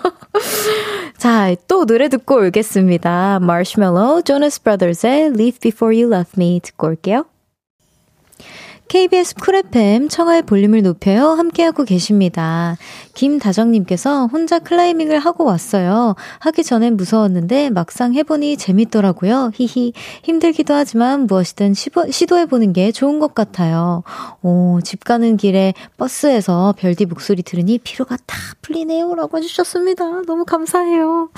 [1.16, 3.38] 자, 또 노래 듣고 오겠습니다.
[3.42, 7.29] Marshmello, Jonas Brothers의 Leave Before You Love Me 듣고 올게요.
[8.90, 11.28] KBS 쿨 FM 청하의 볼륨을 높여요.
[11.28, 12.76] 함께하고 계십니다.
[13.14, 16.16] 김다정님께서 혼자 클라이밍을 하고 왔어요.
[16.40, 19.52] 하기 전엔 무서웠는데 막상 해보니 재밌더라고요.
[19.54, 19.92] 히히.
[20.24, 24.02] 힘들기도 하지만 무엇이든 시도해보는 게 좋은 것 같아요.
[24.42, 29.14] 오, 집 가는 길에 버스에서 별디 목소리 들으니 피로가 다 풀리네요.
[29.14, 30.22] 라고 해주셨습니다.
[30.22, 31.30] 너무 감사해요.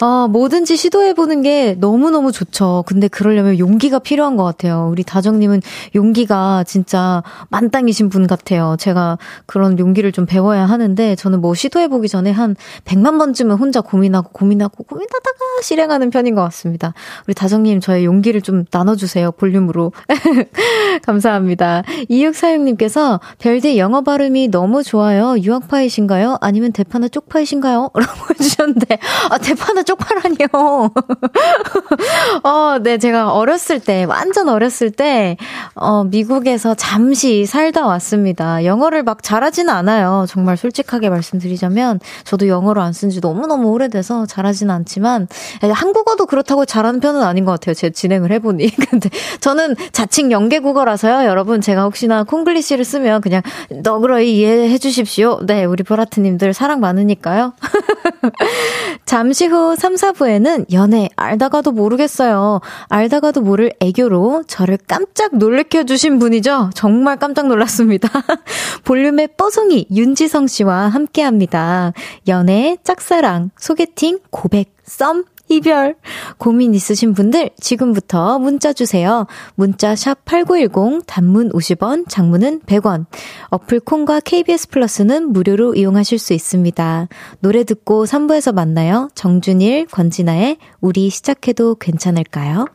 [0.00, 2.82] 아, 뭐든지 시도해보는 게 너무너무 좋죠.
[2.86, 4.88] 근데 그러려면 용기가 필요한 것 같아요.
[4.90, 5.60] 우리 다정님은
[5.94, 8.76] 용기가 진짜 진짜 만땅이신 분 같아요.
[8.78, 12.54] 제가 그런 용기를 좀 배워야 하는데 저는 뭐 시도해보기 전에 한
[12.84, 16.94] 100만 번쯤은 혼자 고민하고 고민하고 고민하다가 실행하는 편인 것 같습니다.
[17.26, 19.32] 우리 다정님 저의 용기를 좀 나눠주세요.
[19.32, 19.90] 볼륨으로.
[21.02, 21.82] 감사합니다.
[22.08, 25.36] 2646님께서 별디 영어 발음이 너무 좋아요.
[25.36, 26.38] 유학파이신가요?
[26.40, 27.90] 아니면 대파나 쪽파이신가요?
[27.98, 28.98] 라고 해주셨는데,
[29.30, 30.46] 아, 대파나 쪽파라니요.
[32.44, 35.36] 어, 네, 제가 어렸을 때, 완전 어렸을 때,
[35.74, 38.64] 어, 미국에서 잠시 살다 왔습니다.
[38.64, 40.26] 영어를 막 잘하지는 않아요.
[40.28, 45.26] 정말 솔직하게 말씀드리자면 저도 영어를 안 쓴 지 너무너무 오래돼서 잘하지는 않지만
[45.62, 47.74] 한국어도 그렇다고 잘하는 편은 아닌 것 같아요.
[47.74, 48.70] 제가 진행을 해보니.
[48.90, 51.26] 근데 저는 자칭 연계국어라서요.
[51.28, 53.42] 여러분, 제가 혹시나 콩글리시를 쓰면 그냥
[53.82, 55.40] 너그러이 이해해 주십시오.
[55.44, 57.54] 네, 우리 보라트님들 사랑 많으니까요.
[59.06, 62.60] 잠시 후 3, 4부에는 연애 알다가도 모르겠어요.
[62.88, 66.70] 알다가도 모를 애교로 저를 깜짝 놀래켜 주신 분이죠.
[66.74, 68.08] 정말 깜짝 놀랐습니다.
[68.84, 71.92] 볼륨의 뽀송이 윤지성 씨와 함께 합니다.
[72.28, 75.94] 연애, 짝사랑, 소개팅, 고백, 썸, 이별.
[76.38, 79.26] 고민 있으신 분들 지금부터 문자 주세요.
[79.54, 83.06] 문자 샵 8910 단문 50원, 장문은 100원.
[83.50, 87.08] 어플 콩과 KBS 플러스는 무료로 이용하실 수 있습니다.
[87.40, 89.10] 노래 듣고 3부에서 만나요.
[89.14, 92.66] 정준일, 권진아의 우리 시작해도 괜찮을까요?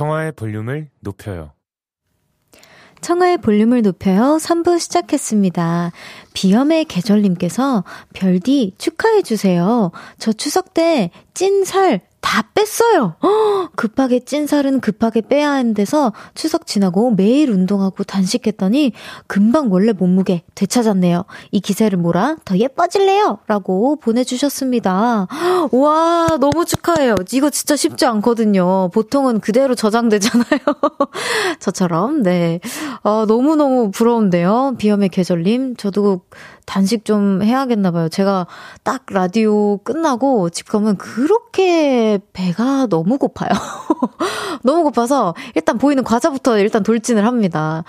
[0.00, 1.52] 청하의 볼륨을 높여요.
[3.02, 4.38] 청하의 볼륨을 높여요.
[4.40, 5.92] 3부 시작했습니다.
[6.32, 7.84] 비염의 계절님께서
[8.14, 9.90] 별디 축하해주세요.
[10.18, 13.16] 저 추석 때 찐살 다 뺐어요.
[13.22, 18.92] 허, 급하게 찐 살은 급하게 빼야 하는 데서 추석 지나고 매일 운동하고 단식했더니
[19.26, 21.24] 금방 원래 몸무게 되찾았네요.
[21.50, 23.38] 이 기세를 몰아 더 예뻐질래요?
[23.46, 25.26] 라고 보내주셨습니다.
[25.72, 27.16] 와, 너무 축하해요.
[27.32, 28.90] 이거 진짜 쉽지 않거든요.
[28.92, 30.60] 보통은 그대로 저장되잖아요.
[31.58, 32.60] 저처럼, 네.
[33.02, 34.74] 어, 너무너무 부러운데요.
[34.78, 35.76] 비염의 계절님.
[35.76, 36.22] 저도
[36.70, 38.08] 단식 좀 해야겠나 봐요.
[38.08, 38.46] 제가
[38.84, 43.48] 딱 라디오 끝나고 집 가면 그렇게 배가 너무 고파요.
[44.62, 47.82] 너무 고파서 일단 보이는 과자부터 일단 돌진을 합니다.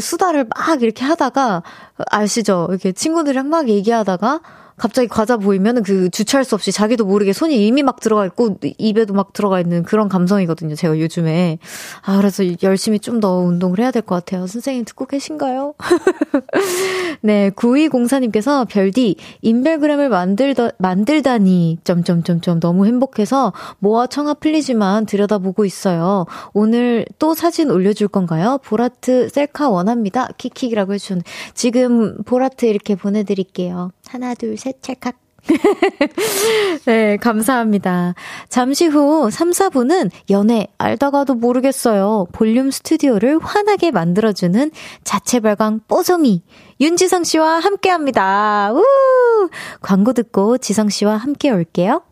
[0.00, 1.62] 수다를 막 이렇게 하다가
[2.10, 2.66] 아시죠?
[2.70, 4.40] 이렇게 친구들이랑 막 얘기하다가
[4.76, 9.14] 갑자기 과자 보이면 그 주체할 수 없이 자기도 모르게 손이 이미 막 들어가 있고 입에도
[9.14, 10.74] 막 들어가 있는 그런 감성이거든요.
[10.74, 11.58] 제가 요즘에.
[12.04, 14.46] 아, 그래서 열심히 좀 더 운동을 해야 될 것 같아요.
[14.46, 15.74] 선생님 듣고 계신가요?
[17.22, 26.26] 네, 9204님께서 별디, 인별그램을 만들더, 만들다니, 점점점점 너무 행복해서 모아 청아 풀리지만 들여다보고 있어요.
[26.52, 28.58] 오늘 또 사진 올려줄 건가요?
[28.64, 30.28] 보라트 셀카 원합니다.
[30.36, 33.90] 킥킥이라고 해주셨는데, 지금 보라트 이렇게 보내드릴게요.
[34.16, 35.14] 하나, 둘, 셋, 찰칵.
[36.86, 38.14] 네, 감사합니다.
[38.48, 42.28] 잠시 후 3, 4부는 연애 알다가도 모르겠어요.
[42.32, 44.70] 볼륨 스튜디오를 환하게 만들어주는
[45.04, 46.42] 자체 발광 뽀송이
[46.80, 48.72] 윤지성 씨와 함께 합니다.
[48.72, 48.82] 우!
[49.82, 52.02] 광고 듣고 지성 씨와 함께 올게요.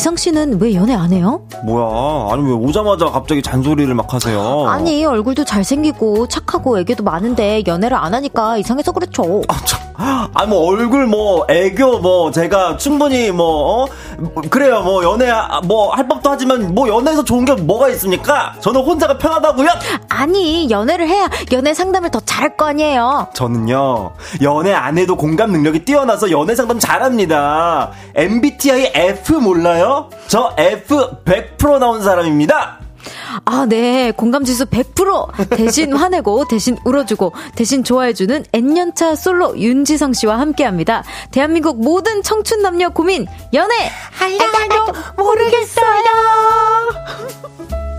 [0.00, 1.42] 지성 씨는 왜 연애 안 해요?
[1.62, 2.32] 뭐야?
[2.32, 4.66] 아니 왜 오자마자 갑자기 잔소리를 막 하세요?
[4.66, 9.42] 아니 얼굴도 잘생기고 착하고 애교도 많은데 연애를 안 하니까 이상해서 그렇죠.
[9.48, 9.89] 아, 참.
[10.34, 13.88] 아니 뭐 얼굴 뭐 애교 뭐 제가 충분히 뭐 어?
[14.50, 15.30] 그래요 뭐 연애
[15.64, 18.54] 뭐 할 법도 하지만 뭐 연애에서 좋은 게 뭐가 있습니까?
[18.60, 19.68] 저는 혼자가 편하다고요?
[20.08, 23.28] 아니 연애를 해야 연애 상담을 더 잘할 거 아니에요.
[23.34, 27.90] 저는요 연애 안 해도 공감 능력이 뛰어나서 연애 상담 잘합니다.
[28.14, 30.08] MBTI F 몰라요?
[30.28, 32.78] 저 F 100% 나온 사람입니다.
[33.44, 34.12] 아, 네.
[34.12, 35.48] 공감 지수 100%!
[35.56, 41.04] 대신 화내고, 대신 울어주고, 대신 좋아해주는 N년차 솔로 윤지성 씨와 함께 합니다.
[41.30, 43.90] 대한민국 모든 청춘 남녀 고민, 연애!
[44.20, 46.04] 알다가도 모르겠어요!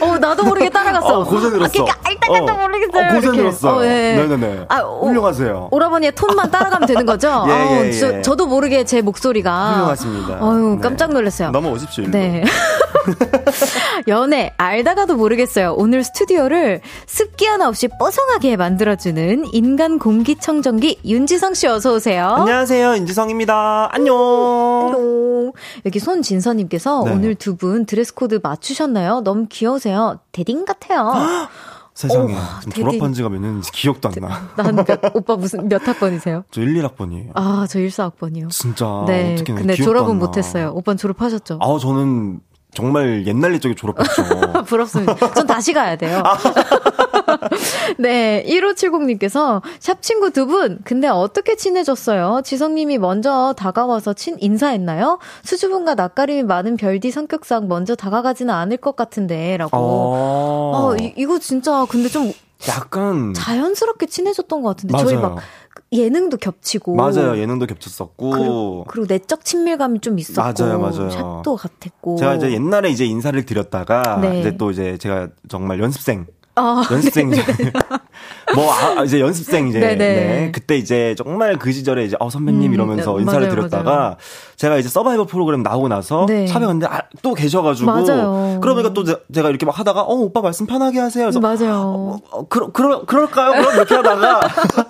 [0.00, 1.20] 어, 나도 모르게 따라갔어.
[1.20, 1.64] 어, 고생 들었어.
[1.66, 3.06] 아, 그러니까 알다가도 어, 모르겠어요.
[3.10, 3.76] 어, 고생 들었어.
[3.76, 4.16] 어, 네.
[4.16, 4.64] 네네네.
[4.68, 5.68] 아, 훌륭하세요.
[5.70, 7.44] 오라버니의 톤만 따라가면 되는 거죠?
[7.48, 7.92] 예, 예, 예.
[7.92, 9.72] 저, 저도 모르게 제 목소리가.
[9.74, 10.38] 훌륭하십니다.
[10.46, 10.80] 어유 네.
[10.80, 11.50] 깜짝 놀랐어요.
[11.50, 12.04] 넘어오십시오.
[12.04, 12.12] 일로.
[12.12, 12.44] 네.
[14.08, 15.74] 연애 알다가도 모르겠어요.
[15.76, 22.26] 오늘 스튜디오를 습기 하나 없이 뽀송하게 만들어주는 인간 공기청정기 윤지성 씨 어서 오세요.
[22.38, 22.94] 안녕하세요.
[22.96, 23.88] 윤지성입니다.
[23.92, 24.16] 안녕.
[24.94, 25.52] 안녕.
[25.84, 27.12] 여기 손진서님께서 네.
[27.12, 29.20] 오늘 두 분 드레스 코드 맞추셨나요?
[29.22, 29.89] 너무 귀여우세요.
[30.32, 31.12] 대딩 같아요.
[31.94, 32.34] 세상에.
[32.34, 34.48] 오, 졸업한 지가 몇 년인지 기억도 안 나.
[34.56, 36.44] 난 몇, 오빠 무슨, 몇 학번이세요?
[36.50, 37.32] 저 1, 1학번이에요.
[37.34, 38.50] 아, 저 1, 4학번이요.
[38.50, 39.04] 진짜.
[39.06, 39.36] 네.
[39.44, 40.72] 근데 졸업은 못 했어요.
[40.74, 41.58] 오빠는 졸업하셨죠?
[41.60, 42.40] 아, 저는
[42.72, 44.22] 정말 옛날 옛적에 졸업했죠.
[44.66, 45.32] 부럽습니다.
[45.34, 46.22] 전 다시 가야 돼요.
[46.24, 46.38] 아.
[47.98, 52.42] 네, 1570님께서 샵 친구 두 분, 근데 어떻게 친해졌어요?
[52.44, 55.18] 지성님이 먼저 다가와서 친 인사했나요?
[55.44, 59.76] 수줍음과 낯가림이 많은 별디 성격상 먼저 다가가지는 않을 것 같은데, 라고.
[59.76, 62.32] 어, 어 이, 이거 진짜 근데 좀
[62.68, 65.06] 약간 자연스럽게 친해졌던 것 같은데 맞아요.
[65.06, 65.38] 저희 막
[65.92, 66.94] 예능도 겹치고.
[66.94, 67.36] 맞아요.
[67.38, 68.30] 예능도 겹쳤었고.
[68.30, 71.10] 그리고, 그리고 내적 친밀감이 좀 있었고 맞아요 맞아요.
[71.10, 72.16] 샷도 같았고.
[72.16, 74.40] 제가 이제 옛날에 이제 인사를 드렸다가 네.
[74.40, 76.26] 이제 또 이제 제가 정말 연습생.
[76.56, 77.42] 어, 연습생 이제
[78.54, 82.74] 뭐 아, 이제 연습생 이제 네 그때 이제 정말 그 시절에 이제 어 선배님 음,
[82.74, 84.16] 이러면서 네, 인사를 맞아요, 드렸다가 맞아요.
[84.56, 86.46] 제가 이제 서바이벌 프로그램 나오고 나서 네.
[86.46, 88.58] 갔는데 아, 또 계셔가지고 맞아요.
[88.60, 91.24] 그러니까 또 제가 이렇게 막 하다가 어 오빠 말씀 편하게 하세요.
[91.30, 91.80] 그래서 맞아요.
[91.80, 93.52] 어, 어, 그러, 그러, 그럴까요?
[93.52, 94.40] 그럼 이렇게 하다가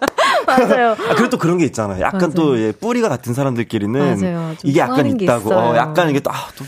[0.46, 0.92] 맞아요.
[1.08, 2.00] 아, 그리고 또 그런 게 있잖아요.
[2.00, 2.34] 약간 맞아요.
[2.34, 5.54] 또 예, 뿌리가 같은 사람들끼리는 이게 약간 있다고.
[5.54, 6.66] 어, 약간 이게 또 아, 좀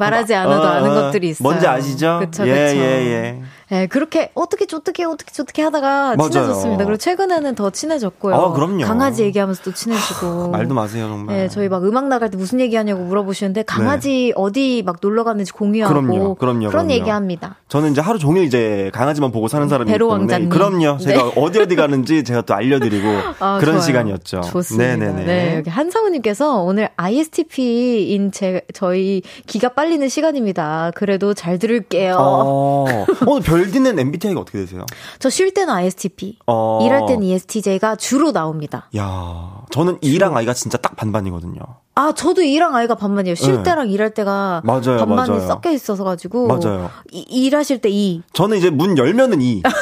[0.00, 1.42] 말하지 않아도 어, 아는 것들이 있어요.
[1.42, 2.20] 뭔지 아시죠?
[2.20, 2.76] 그쵸, 예, 그쵸.
[2.78, 3.42] 예, 예.
[3.72, 6.28] 네, 그렇게 어떻게 어떻게 어떻게 어떻게 하다가 맞아요.
[6.30, 6.84] 친해졌습니다.
[6.84, 8.34] 그리고 최근에는 더 친해졌고요.
[8.34, 8.84] 아, 그럼요.
[8.84, 10.50] 강아지 얘기하면서 또 친해지고.
[10.50, 11.34] 말도 마세요, 정말.
[11.34, 14.32] 네, 저희 막 음악 나갈 때 무슨 얘기하냐고 물어보시는데 강아지 네.
[14.36, 16.90] 어디 막 놀러 갔는지 공유하고 그럼요, 그럼요, 그런.
[16.90, 17.56] 얘기합니다.
[17.68, 20.48] 저는 이제 하루 종일 이제 강아지만 보고 사는 사람이기 때문에 왕자님.
[20.50, 20.98] 그럼요.
[20.98, 21.32] 제가 네.
[21.36, 23.08] 어디 어디 가는지 제가 또 알려드리고
[23.40, 23.80] 아, 그런 좋아요.
[23.80, 24.42] 시간이었죠.
[24.42, 24.96] 좋습니다.
[24.96, 25.24] 네네네.
[25.24, 30.90] 네, 여기 한상우님께서 오늘 ISTP인 제 저희 기가 빨리는 시간입니다.
[30.94, 32.16] 그래도 잘 들을게요.
[32.18, 32.84] 어,
[33.26, 34.84] 오늘 별 디는 MBTI가 어떻게 되세요?
[35.18, 36.80] 저 쉴 때는 ISTP, 어.
[36.84, 38.88] 일할 때는 ESTJ가 주로 나옵니다.
[38.96, 41.60] 야, 저는 E랑 I가 진짜 딱 반반이거든요.
[41.94, 43.34] 아, 저도 E랑 I가 반반이에요.
[43.34, 43.62] 쉴 네.
[43.62, 45.46] 때랑 일할 때가 맞아요, 반반이 맞아요.
[45.46, 46.90] 섞여 있어서 가지고 맞아요.
[47.10, 48.22] 이, 일하실 때 E.
[48.32, 49.62] 저는 이제 문 열면은 E.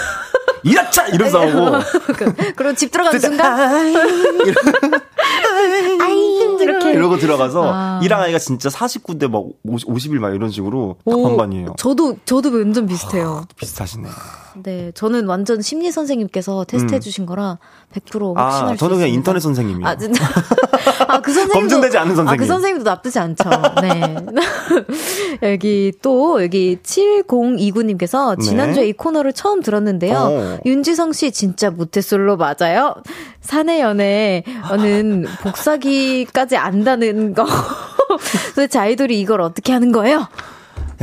[0.63, 1.79] 이라차 이러면서 하고.
[2.55, 3.95] 그럼 집 들어가는 순간.
[6.13, 6.30] 이
[6.67, 8.01] 렇게 이러고 들어가서 아.
[8.03, 11.75] 이랑 아이가 진짜 49대 막 50, 일막 이런 식으로 딱 반반이에요.
[11.79, 13.45] 저도 저도 완전 비슷해요.
[13.45, 14.09] 아, 비슷하시네.
[14.63, 17.01] 네, 저는 완전 심리 선생님께서 테스트해 음.
[17.01, 17.59] 주신 거라
[17.95, 19.87] 100% 아, 확신할 아, 저는 그냥 인터넷 선생님이요.
[19.87, 20.25] 아, 진짜.
[21.09, 22.33] 아, 그 선생님도 검증되지 않은 선생님.
[22.33, 23.51] 아, 그 선생님도 나쁘지 않죠.
[23.83, 24.17] 네.
[25.53, 28.89] 여기 또 여기 7029님께서 지난주에 네.
[28.89, 30.17] 이 코너를 처음 들었는데요.
[30.17, 30.59] 어.
[30.65, 32.95] 윤지성 씨 진짜 모태솔로 맞아요?
[33.41, 37.47] 사내 연애는 복사기까지 안다는 거.
[38.55, 40.27] 도대체 아이돌이 이걸 어떻게 하는 거예요?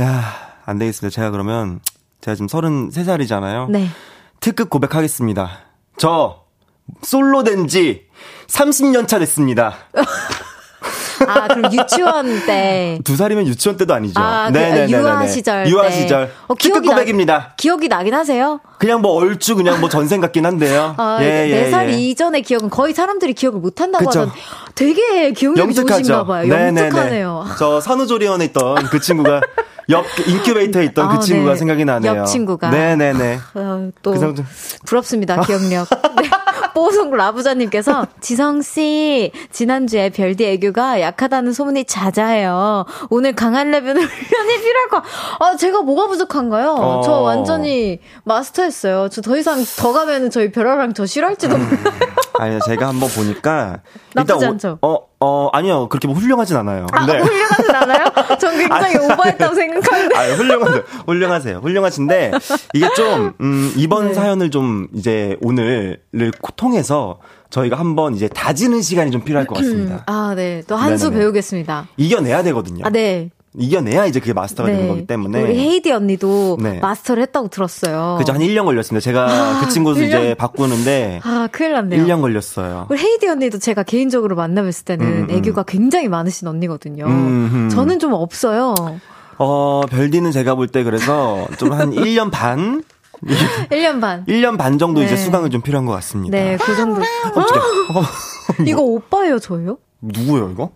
[0.00, 0.22] 야,
[0.64, 1.14] 안 되겠습니다.
[1.14, 1.80] 제가 그러면
[2.20, 3.70] 제가 지금 33살이잖아요.
[3.70, 3.88] 네.
[4.40, 5.50] 특급 고백하겠습니다.
[5.98, 6.42] 저
[7.02, 8.06] 솔로 된 지
[8.48, 9.74] 30년 차 됐습니다.
[11.26, 13.00] 아, 그럼 유치원 때.
[13.02, 14.20] 두 살이면 유치원 때도 아니죠.
[14.20, 15.66] 아, 네네 그, 유아 시절.
[15.68, 16.32] 유아 시절.
[16.46, 17.38] 어, 기억이 고백입니다.
[17.38, 18.60] 나, 기억이 나긴 하세요?
[18.78, 20.94] 그냥 뭐 얼추 그냥 뭐 전생 같긴 한데요.
[20.96, 21.92] 아, 예, 예, 4살 예.
[21.98, 24.30] 이전의 기억은 거의 사람들이 기억을 못 한다고 하던
[24.76, 26.48] 되게 기억력이 좋으신가 봐요.
[26.48, 27.46] 영특하네요.
[27.58, 29.40] 저 산후조리원에 있던 그 친구가
[29.90, 31.56] 옆 인큐베이터에 있던 그 아, 그 친구가 네.
[31.58, 32.16] 생각이 나네요.
[32.16, 32.70] 옆 친구가.
[32.70, 33.38] 네네네.
[33.54, 34.44] 어, 또그 정도.
[34.84, 35.40] 부럽습니다.
[35.46, 35.88] 기억력.
[36.20, 36.28] 네.
[36.74, 42.84] 뽀송 라부자님께서 지성 씨, 지난주에 별디 애교가 약하다는 소문이 자자해요.
[43.10, 45.02] 오늘 강한 레벨은 훈련이 필요할 거.
[45.40, 46.72] 아, 제가 뭐가 부족한가요?
[46.78, 47.02] 어.
[47.02, 49.08] 저 완전히 마스터했어요.
[49.08, 51.60] 저 더 이상 더 가면은 저희 별아랑 저 싫어할지도 음.
[51.60, 52.00] 몰라요.
[52.38, 53.80] 아니요, 제가 한번 보니까.
[54.16, 54.78] 일단 않죠?
[54.82, 55.88] 어, 어, 아니요.
[55.88, 56.86] 그렇게 뭐 훌륭하진 않아요.
[56.92, 57.18] 아, 네.
[57.18, 58.04] 훌륭하진 않아요?
[58.38, 60.16] 전 굉장히 아, 오버했다고 생각하는데.
[60.16, 60.82] 아, 훌륭하세요.
[61.06, 61.58] 훌륭하세요.
[61.58, 62.32] 훌륭하신데,
[62.74, 64.14] 이게 좀, 음, 이번 네.
[64.14, 66.00] 사연을 좀 이제 오늘을
[66.56, 67.18] 통해서
[67.50, 70.04] 저희가 한번 이제 다지는 시간이 좀 필요할 것 같습니다.
[70.06, 70.62] 아, 네.
[70.66, 71.88] 또 한 수 배우겠습니다.
[71.96, 72.84] 이겨내야 되거든요.
[72.84, 73.30] 아, 네.
[73.56, 74.76] 이겨내야 이제 그게 마스터가 네.
[74.76, 75.42] 되는 거기 때문에.
[75.42, 76.78] 우리 헤이디 언니도 네.
[76.80, 78.16] 마스터를 했다고 들었어요.
[78.18, 78.32] 그죠.
[78.32, 79.02] 한 1년 걸렸습니다.
[79.02, 80.06] 제가 아, 그 친구도 1년?
[80.06, 81.20] 이제 바꾸는데.
[81.24, 82.04] 아, 큰일 났네요.
[82.04, 82.86] 1년 걸렸어요.
[82.90, 85.30] 우리 헤이디 언니도 제가 개인적으로 만나뵀을 때는 음, 음.
[85.30, 87.06] 애교가 굉장히 많으신 언니거든요.
[87.06, 87.68] 음, 음.
[87.70, 88.74] 저는 좀 없어요.
[89.38, 92.82] 어, 별디는 제가 볼 때 그래서 좀 한 1년 반?
[93.70, 94.24] 1년 반.
[94.26, 95.06] 1년 반 정도 네.
[95.06, 96.36] 이제 수강이 좀 필요한 것 같습니다.
[96.36, 97.00] 네, 그 정도.
[97.00, 98.02] 어,
[98.66, 99.78] 이거 오빠예요, 저예요?
[100.00, 100.70] 누구예요, 이거?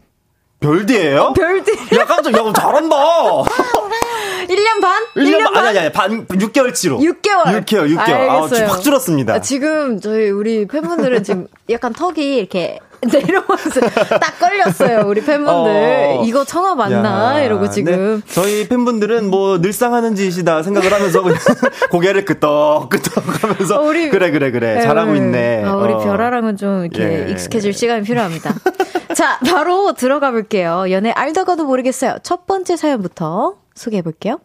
[0.63, 1.21] 별디예요?
[1.21, 1.73] 어, 별디.
[1.97, 2.97] 야, 깜짝, 야, 잘한다.
[4.49, 5.03] 1년 반?
[5.17, 5.67] 1년, 1년 반?
[5.67, 6.99] 아니, 아니, 반, 6개월치로.
[6.99, 7.65] 6개월.
[7.65, 8.31] 6개월, 6개월.
[8.31, 8.67] 알겠어요.
[8.67, 9.35] 아, 확 줄었습니다.
[9.35, 12.79] 아, 지금 저희 우리 팬분들은 지금 약간 턱이 이렇게
[13.11, 13.81] 내려와서
[14.21, 15.51] 딱 걸렸어요, 우리 팬분들.
[15.51, 17.37] 어, 이거 청아 맞나?
[17.37, 18.23] 야, 이러고 지금.
[18.25, 18.33] 네.
[18.33, 21.23] 저희 팬분들은 뭐 늘상 하는 짓이다 생각을 하면서
[21.91, 23.81] 고개를 끄덕끄덕 하면서.
[23.81, 24.75] 어, 우리, 그래, 그래, 그래.
[24.75, 25.65] 네, 잘하고 있네.
[25.65, 25.99] 어, 우리 어.
[25.99, 27.31] 별아랑은 좀 이렇게 예.
[27.31, 28.55] 익숙해질 시간이 필요합니다.
[29.15, 30.87] 자, 바로 들어가 볼게요.
[30.91, 32.17] 연애 알다가도 모르겠어요.
[32.23, 34.39] 첫 번째 사연부터 소개해 볼게요.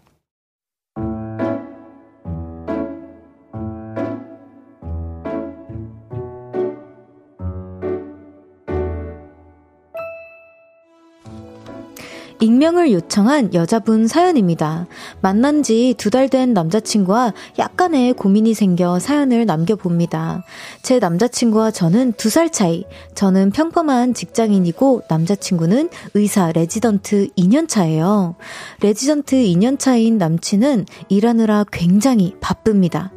[12.39, 14.87] 익명을 요청한 여자분 사연입니다.
[15.21, 20.43] 만난 지 두 달 된 남자친구와 약간의 고민이 생겨 사연을 남겨봅니다.
[20.83, 22.85] 제 남자친구와 저는 두 살 차이.
[23.15, 28.35] 저는 평범한 직장인이고 남자친구는 의사 레지던트 2년 차예요.
[28.81, 33.11] 레지던트 2년 차인 남친은 일하느라 굉장히 바쁩니다.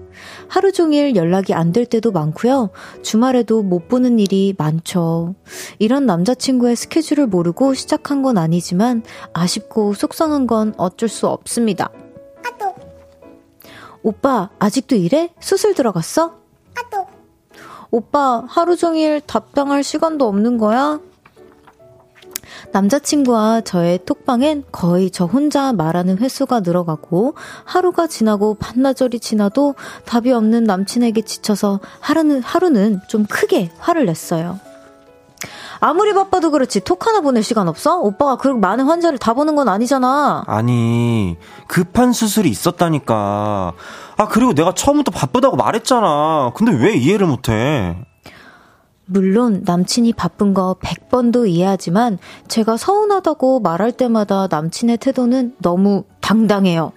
[0.51, 2.70] 하루 종일 연락이 안 될 때도 많고요.
[3.03, 5.36] 주말에도 못 보는 일이 많죠.
[5.78, 11.92] 이런 남자친구의 스케줄을 모르고 시작한 건 아니지만 아쉽고 속상한 건 어쩔 수 없습니다.
[12.44, 12.74] 아또.
[14.03, 15.32] 오빠, 아직도 일해?
[15.38, 16.40] 수술 들어갔어?
[16.76, 17.07] 아또.
[17.92, 20.98] 오빠, 하루 종일 답장할 시간도 없는 거야?
[22.72, 27.34] 남자친구와 저의 톡방엔 거의 저 혼자 말하는 횟수가 늘어가고
[27.64, 29.74] 하루가 지나고 반나절이 지나도
[30.05, 34.59] 답이 없는 남친에게 지쳐서 하루는, 하루는 좀 크게 화를 냈어요.
[35.82, 37.98] 아무리 바빠도 그렇지 톡 하나 보낼 시간 없어?
[37.98, 40.44] 오빠가 그렇게 많은 환자를 다 보는 건 아니잖아.
[40.46, 43.72] 아니 급한 수술이 있었다니까.
[44.18, 46.53] 아 그리고 내가 처음부터 바쁘다고 말했잖아.
[46.55, 47.96] 근데 왜 이해를 못해?
[49.11, 56.92] 물론 남친이 바쁜 거 100번도 이해하지만 제가 서운하다고 말할 때마다 남친의 태도는 너무 당당해요.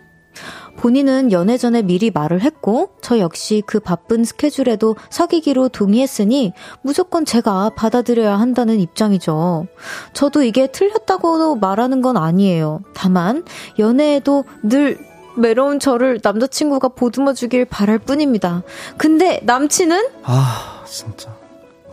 [0.77, 7.71] 본인은 연애 전에 미리 말을 했고 저 역시 그 바쁜 스케줄에도 사귀기로 동의했으니 무조건 제가
[7.75, 9.67] 받아들여야 한다는 입장이죠.
[10.13, 12.81] 저도 이게 틀렸다고 말하는 건 아니에요.
[12.93, 13.43] 다만
[13.79, 14.97] 연애에도 늘
[15.35, 18.63] 외로운 저를 남자친구가 보듬어 주길 바랄 뿐입니다.
[18.97, 21.32] 근데 남친은 아, 진짜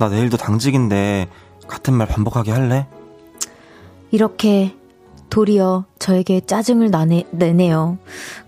[0.00, 1.28] 나 내일도 당직인데
[1.68, 2.86] 같은 말 반복하게 할래?
[4.10, 4.74] 이렇게
[5.28, 7.98] 도리어 저에게 짜증을 나네, 내네요.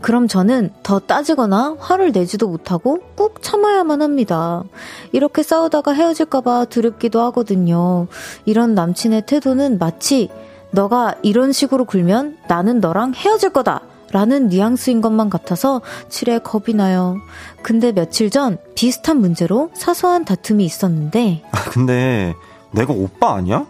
[0.00, 4.64] 그럼 저는 더 따지거나 화를 내지도 못하고 꾹 참아야만 합니다.
[5.12, 8.06] 이렇게 싸우다가 헤어질까봐 두렵기도 하거든요.
[8.46, 10.30] 이런 남친의 태도는 마치
[10.70, 13.82] 너가 이런 식으로 굴면 나는 너랑 헤어질 거다.
[14.12, 17.16] 라는 뉘앙스인 것만 같아서 칠에 겁이 나요.
[17.62, 21.42] 근데 며칠 전 비슷한 문제로 사소한 다툼이 있었는데.
[21.50, 22.34] 아, 근데
[22.70, 23.66] 내가 오빠 아니야?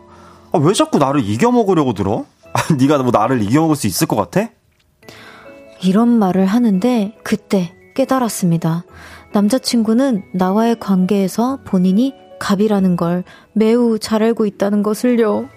[0.53, 2.25] 아, 왜 자꾸 나를 이겨먹으려고 들어?
[2.53, 4.51] 아, 네가 뭐 나를 이겨먹을 수 있을 것 같아?
[5.83, 8.85] 이런 말을 하는데 그때 깨달았습니다.
[9.33, 15.49] 남자친구는 나와의 관계에서 본인이 갑이라는 걸 매우 잘 알고 있다는 것을요.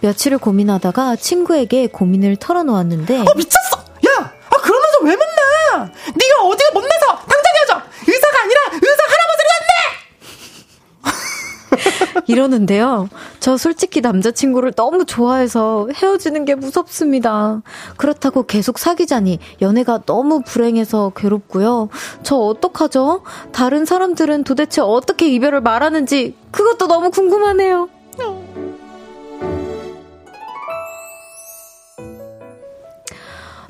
[0.00, 3.20] 며칠을 고민하다가 친구에게 고민을 털어놓았는데.
[3.20, 3.87] 어, 미쳤어!
[4.98, 5.92] 그러면서 왜 못나?
[6.14, 7.82] 네가 어디가 못내서 당장 헤어져.
[8.06, 9.68] 의사가 아니라 의사 할아버지를 했네.
[12.26, 13.08] 이러는데요.
[13.40, 17.62] 저 솔직히 남자친구를 너무 좋아해서 헤어지는 게 무섭습니다.
[17.96, 21.88] 그렇다고 계속 사귀자니 연애가 너무 불행해서 괴롭고요.
[22.22, 23.22] 저 어떡하죠?
[23.52, 27.88] 다른 사람들은 도대체 어떻게 이별을 말하는지 그것도 너무 궁금하네요.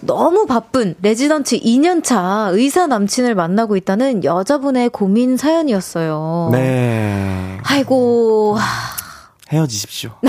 [0.01, 6.51] 너무 바쁜 레지던트 2년차 의사 남친을 만나고 있다는 여자분의 고민 사연이었어요.
[6.53, 7.59] 네.
[7.64, 8.57] 아이고.
[9.51, 10.11] 헤어지십시오.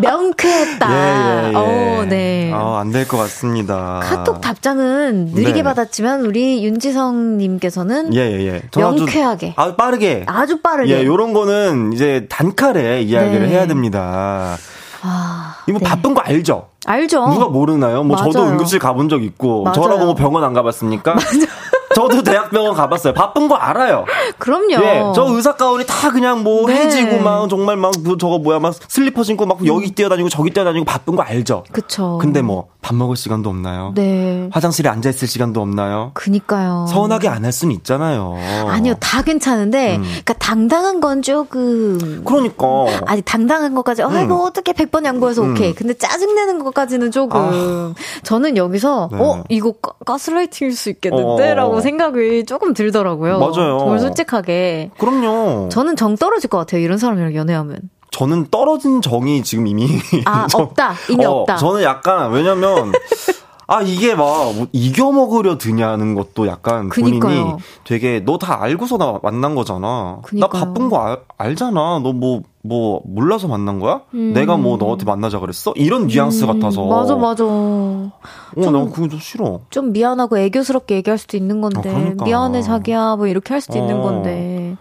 [0.00, 0.90] 명쾌했다.
[0.92, 1.54] 예, 예, 예.
[1.56, 2.52] 어, 네.
[2.52, 4.00] 어, 안될 것 같습니다.
[4.04, 5.62] 카톡 답장은 느리게 네.
[5.62, 8.62] 받았지만 우리 윤지성 님께서는 예, 예, 예.
[8.76, 10.98] 명쾌하게, 아주, 빠르게, 아주 빠르게.
[10.98, 13.54] 예, 요런 거는 이제 단칼에 이야기를 네.
[13.54, 14.56] 해야 됩니다.
[15.02, 15.84] 아, 이거 네.
[15.84, 16.68] 바쁜 거 알죠?
[16.86, 17.26] 알죠.
[17.28, 18.02] 누가 모르나요?
[18.02, 18.32] 뭐 맞아요.
[18.32, 19.74] 저도 응급실 가본 적 있고 맞아요.
[19.74, 21.16] 저라고 뭐 병원 안 가봤습니까?
[21.98, 23.12] 저도 대학병원 가봤어요.
[23.12, 24.04] 바쁜 거 알아요.
[24.38, 24.74] 그럼요.
[24.74, 26.76] 예, 저 의사 가운이 다 그냥 뭐 네.
[26.76, 31.16] 해지고 막 정말 막 저거 뭐야 막 슬리퍼 신고 막 여기 뛰어다니고 저기 뛰어다니고 바쁜
[31.16, 31.64] 거 알죠.
[31.72, 32.18] 그쵸.
[32.20, 33.92] 근데 뭐 밥 먹을 시간도 없나요?
[33.96, 34.48] 네.
[34.50, 36.12] 화장실에 앉아 있을 시간도 없나요?
[36.14, 36.86] 그니까요.
[36.88, 38.34] 서운하게 안 할 수는 있잖아요.
[38.68, 40.02] 아니요, 다 괜찮은데, 음.
[40.02, 42.22] 그러니까 당당한 건 조금.
[42.24, 42.64] 그러니까.
[43.06, 44.08] 아니 당당한 것까지, 음.
[44.10, 45.52] 아이고 어떻게 100번 양보해서 음.
[45.52, 45.74] 오케이.
[45.74, 47.40] 근데 짜증 내는 것까지는 조금.
[47.40, 47.94] 아.
[48.22, 49.18] 저는 여기서 네.
[49.20, 49.72] 어 이거
[50.04, 51.80] 가, 스라이팅일 수 있겠는데라고 어.
[51.88, 53.38] 생각이 조금 들더라고요.
[53.38, 53.78] 맞아요.
[53.78, 54.90] 정말 솔직하게.
[54.98, 55.68] 그럼요.
[55.70, 56.82] 저는 정 떨어질 것 같아요.
[56.82, 57.78] 이런 사람이랑 연애하면.
[58.10, 59.86] 저는 떨어진 정이 지금 이미
[60.24, 61.56] 아 저, 없다 이미 어, 없다.
[61.56, 62.92] 저는 약간 왜냐면
[63.70, 67.20] 아 이게 막뭐 이겨 먹으려 드냐는 것도 약간 그니까요.
[67.20, 70.20] 본인이 되게 너 다 알고서 나 만난 거잖아.
[70.22, 70.50] 그니까요.
[70.50, 72.00] 나 바쁜 거 알, 알잖아.
[72.02, 74.02] 너 뭐 뭐 몰라서 만난 거야?
[74.14, 74.32] 음.
[74.34, 75.72] 내가 뭐 너한테 만나자 그랬어?
[75.76, 76.48] 이런 뉘앙스 음.
[76.48, 76.84] 같아서.
[76.86, 77.44] 맞아 맞아.
[77.44, 78.10] 어,
[78.56, 79.60] 난 그거 좀 싫어.
[79.70, 81.88] 좀 미안하고 애교스럽게 얘기할 수도 있는 건데.
[81.88, 82.24] 아, 그러니까.
[82.26, 83.82] 미안해 자기야 뭐 이렇게 할 수도 어.
[83.82, 84.76] 있는 건데.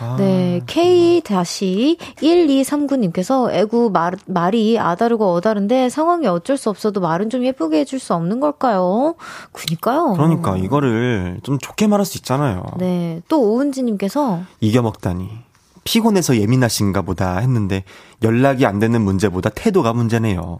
[0.00, 0.16] 아.
[0.18, 7.98] 네, K-1239님께서 애구 말, 말이 아다르고 어다른데 상황이 어쩔 수 없어도 말은 좀 예쁘게 해줄
[7.98, 9.14] 수 없는 걸까요?
[9.52, 10.14] 그니까요.
[10.14, 12.64] 그러니까 이거를 좀 좋게 말할 수 있잖아요.
[12.78, 15.46] 네, 또 오은지님께서 이겨먹다니.
[15.86, 17.84] 피곤해서 예민하신가 보다 했는데
[18.22, 20.58] 연락이 안 되는 문제보다 태도가 문제네요.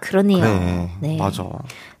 [0.00, 1.16] 그, 러네요 그래, 네.
[1.18, 1.44] 맞아.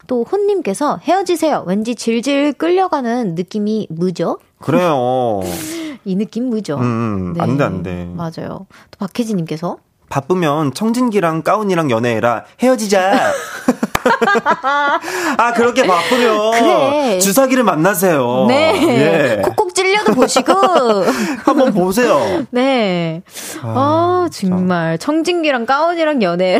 [0.06, 1.64] 또 혼님께서 헤어지세요.
[1.66, 4.38] 왠지 질질 끌려가는 느낌이 무죠?
[4.58, 5.40] 그래요.
[6.04, 6.76] 이 느낌 무죠?
[6.76, 7.42] 음, 음, 네.
[7.42, 8.08] 안 돼, 안 돼.
[8.14, 8.66] 맞아요.
[8.90, 9.76] 또 박혜진님께서
[10.08, 12.44] 바쁘면 청진기랑 가운이랑 연애해라.
[12.60, 13.32] 헤어지자.
[15.38, 17.18] 아, 그렇게 바쁘면 그래.
[17.20, 18.46] 주사기를 만나세요.
[18.48, 19.36] 네.
[19.38, 19.42] 예.
[19.42, 20.52] 콕콕 찔려도 보시고.
[21.44, 22.44] 한번 보세요.
[22.50, 23.22] 네.
[23.62, 24.98] 아, 아 정말.
[24.98, 26.58] 청진기랑 가운이랑 연애.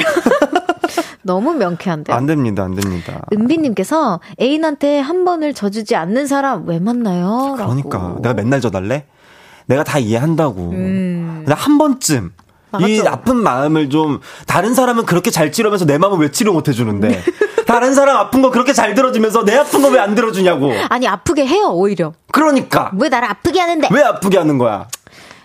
[1.22, 2.16] 너무 명쾌한데요.
[2.16, 3.20] 안 됩니다, 안 됩니다.
[3.32, 7.54] 은비님께서 애인한테 한 번을 져주지 않는 사람 왜 만나요?
[7.56, 7.98] 그러니까.
[7.98, 8.20] 라고.
[8.22, 9.04] 내가 맨날 져달래?
[9.66, 10.70] 내가 다 이해한다고.
[10.70, 11.44] 음.
[11.48, 12.32] 한 번쯤.
[12.72, 12.86] 맞죠?
[12.86, 17.08] 이 아픈 마음을 좀 다른 사람은 그렇게 잘 치료하면서 내 마음을 왜 치료 못 해주는데
[17.08, 17.20] 네.
[17.66, 21.44] 다른 사람 아픈 거 그렇게 잘 들어주면서 내 아픈 거 왜 안 들어주냐고 아니 아프게
[21.48, 24.86] 해요 오히려 그러니까 왜 나를 아프게 하는데 왜 아프게 하는 거야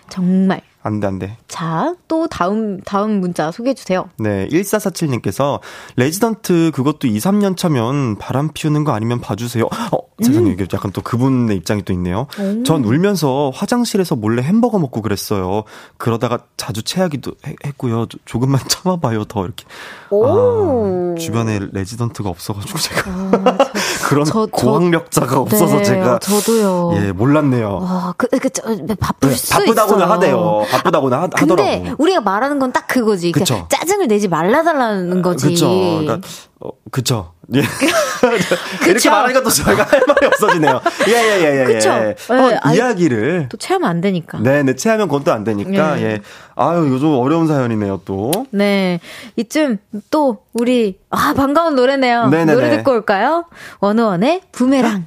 [0.08, 1.36] 정말 안 돼, 안 돼.
[1.48, 4.08] 자, 또 다음, 다음 문자 소개해주세요.
[4.18, 5.58] 네, 1447님께서,
[5.96, 9.64] 레지던트 그것도 2, 3년 차면 바람 피우는 거 아니면 봐주세요.
[9.64, 10.52] 어, 세상에, 음.
[10.52, 12.28] 이게 약간 또 그분의 입장이 또 있네요.
[12.38, 12.62] 음.
[12.64, 15.64] 전 울면서 화장실에서 몰래 햄버거 먹고 그랬어요.
[15.98, 17.32] 그러다가 자주 체하기도
[17.66, 18.06] 했고요.
[18.24, 19.64] 조금만 참아봐요, 더 이렇게.
[20.10, 20.24] 오.
[20.24, 23.10] 아, 주변에 레지던트가 없어가지고 제가.
[23.10, 23.66] 아, 저,
[24.08, 26.18] 그런 저, 고학력자가 저, 없어서 네, 제가.
[26.20, 26.92] 저도요.
[26.94, 27.78] 예, 몰랐네요.
[27.82, 28.62] 와, 그, 그, 저,
[29.00, 30.12] 바쁠 네, 수 바쁘다고는 있어요.
[30.12, 30.62] 하대요.
[30.78, 31.70] 바쁘다고는 하, 근데 하더라고.
[31.70, 33.32] 근데 우리가 말하는 건 딱 그거지.
[33.32, 33.66] 그쵸.
[33.70, 35.46] 짜증을 내지 말라달라는 거지.
[35.48, 35.68] 그쵸.
[36.00, 36.20] 그러니까,
[36.60, 37.32] 어, 그쵸.
[37.54, 37.62] 예.
[38.88, 40.80] 이렇게 말하니까 또 저희가 할 말이 없어지네요.
[41.08, 41.64] 예, 예, 예, 예.
[41.64, 41.90] 그쵸.
[41.90, 42.16] 예.
[42.34, 43.46] 어, 아니, 이야기를.
[43.50, 44.38] 또 체하면 안 되니까.
[44.40, 45.98] 네, 네, 체하면 그건 또 안 되니까.
[46.00, 46.02] 예.
[46.04, 46.20] 예.
[46.56, 48.32] 아유, 요즘 어려운 사연이네요, 또.
[48.50, 48.98] 네.
[49.36, 49.78] 이쯤
[50.10, 52.28] 또 우리, 아, 반가운 노래네요.
[52.28, 52.52] 네네네.
[52.54, 53.44] 노래 듣고 올까요?
[53.80, 55.06] 원우원의 부메랑.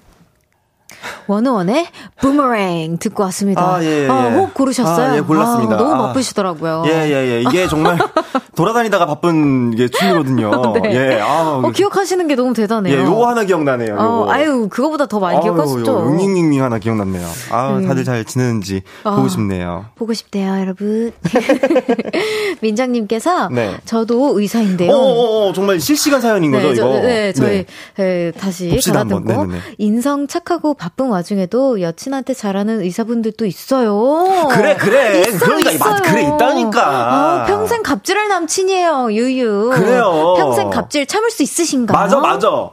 [1.28, 1.88] 원우원의
[2.20, 3.62] 부메랑 듣고 왔습니다.
[3.62, 4.08] 아, 예, 예.
[4.10, 5.12] 아, 호흡 고르셨어요?
[5.12, 5.76] 아, 예, 골랐습니다.
[5.76, 6.84] 아, 너무 바쁘시더라고요.
[6.88, 7.42] 예, 예, 예.
[7.42, 7.98] 이게 정말
[8.56, 10.74] 돌아다니다가 바쁜 게 춤이거든요.
[10.84, 11.16] 네.
[11.16, 11.20] 예.
[11.22, 12.98] 아, 어, 기억하시는 게 너무 대단해요.
[12.98, 13.96] 예, 요거 하나 기억나네요.
[13.96, 14.22] 어, 요거.
[14.24, 16.08] 어, 아유, 그거보다 더 많이 기억하시죠?
[16.10, 17.28] 응닝닝닝 하나 기억났네요.
[17.52, 17.88] 아, 음.
[17.88, 19.86] 다들 잘 지내는지 아, 보고 싶네요.
[19.96, 21.12] 보고 싶대요, 여러분.
[22.62, 23.76] 민장님께서 네.
[23.86, 24.92] 저도 의사인데요.
[24.92, 26.82] 어, 어, 어, 정말 실시간 사연인 거죠, 네, 이거?
[26.82, 27.66] 저, 네, 저희
[27.98, 28.32] 네.
[28.38, 29.48] 다시 받아듣고
[29.78, 34.48] 인성 착하고 바쁜 와중에도 여친한테 잘하는 의사분들도 있어요.
[34.52, 35.22] 그래, 그래.
[35.28, 35.92] 있어, 그러니까 있어요.
[35.94, 37.44] 맞, 그래, 있다니까.
[37.44, 39.72] 어, 평생 갑질할 남친이에요, 유유.
[39.74, 40.36] 그래요.
[40.38, 41.98] 평생 갑질 참을 수 있으신가요?
[41.98, 42.72] 맞아, 맞아.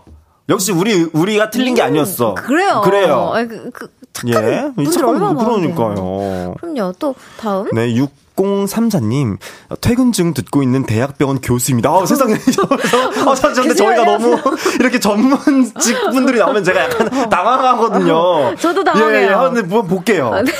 [0.48, 2.34] 역시 우리 우리가 틀린 게 음, 아니었어.
[2.34, 2.80] 그래요.
[2.84, 3.32] 그래요.
[3.48, 4.72] 그, 그, 착한 예?
[4.74, 6.54] 분들 얼마나 그러니까요.
[6.60, 6.92] 그럼요.
[6.98, 7.68] 또 다음.
[7.72, 9.38] 네, 6 6034님,
[9.80, 11.88] 퇴근 중 듣고 있는 대학병원 교수입니다.
[11.90, 12.34] 아, 세상에.
[12.34, 14.38] 아, 사실 근데 저희가 너무
[14.78, 18.54] 이렇게 전문직 분들이 나오면 제가 약간 당황하거든요.
[18.56, 19.18] 저도 당황해요.
[19.18, 20.32] 예, 예, 한번 볼게요.
[20.34, 20.52] 아, 네.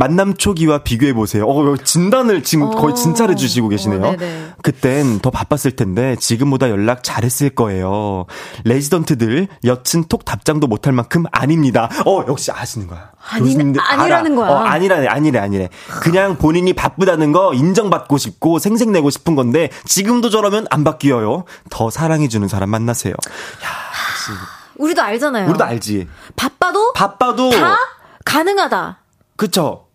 [0.00, 1.44] 만남 초기와 비교해 보세요.
[1.46, 2.70] 어, 진단을 지금 어.
[2.70, 4.02] 거의 진짜를 주시고 계시네요.
[4.02, 4.16] 어,
[4.62, 8.24] 그땐 더 바빴을 텐데 지금보다 연락 잘했을 거예요.
[8.64, 11.90] 레지던트들 여친 톡 답장도 못할 만큼 아닙니다.
[12.06, 13.10] 어, 역시 아시는 거야.
[13.30, 14.48] 아니, 아니라는 알아.
[14.48, 14.48] 거야.
[14.48, 15.68] 어, 아니라네, 아니래, 아니래.
[16.00, 21.44] 그냥 본인이 바쁘다는 거 인정받고 싶고 생색내고 싶은 건데 지금도 저러면 안 바뀌어요.
[21.68, 23.12] 더 사랑해주는 사람 만나세요.
[23.12, 23.68] 야,
[24.12, 24.40] 역시.
[24.78, 25.46] 우리도 알잖아요.
[25.50, 26.08] 우리도 알지.
[26.36, 27.76] 바빠도 바빠도 다
[28.24, 29.00] 가능하다.
[29.36, 29.89] 그쵸.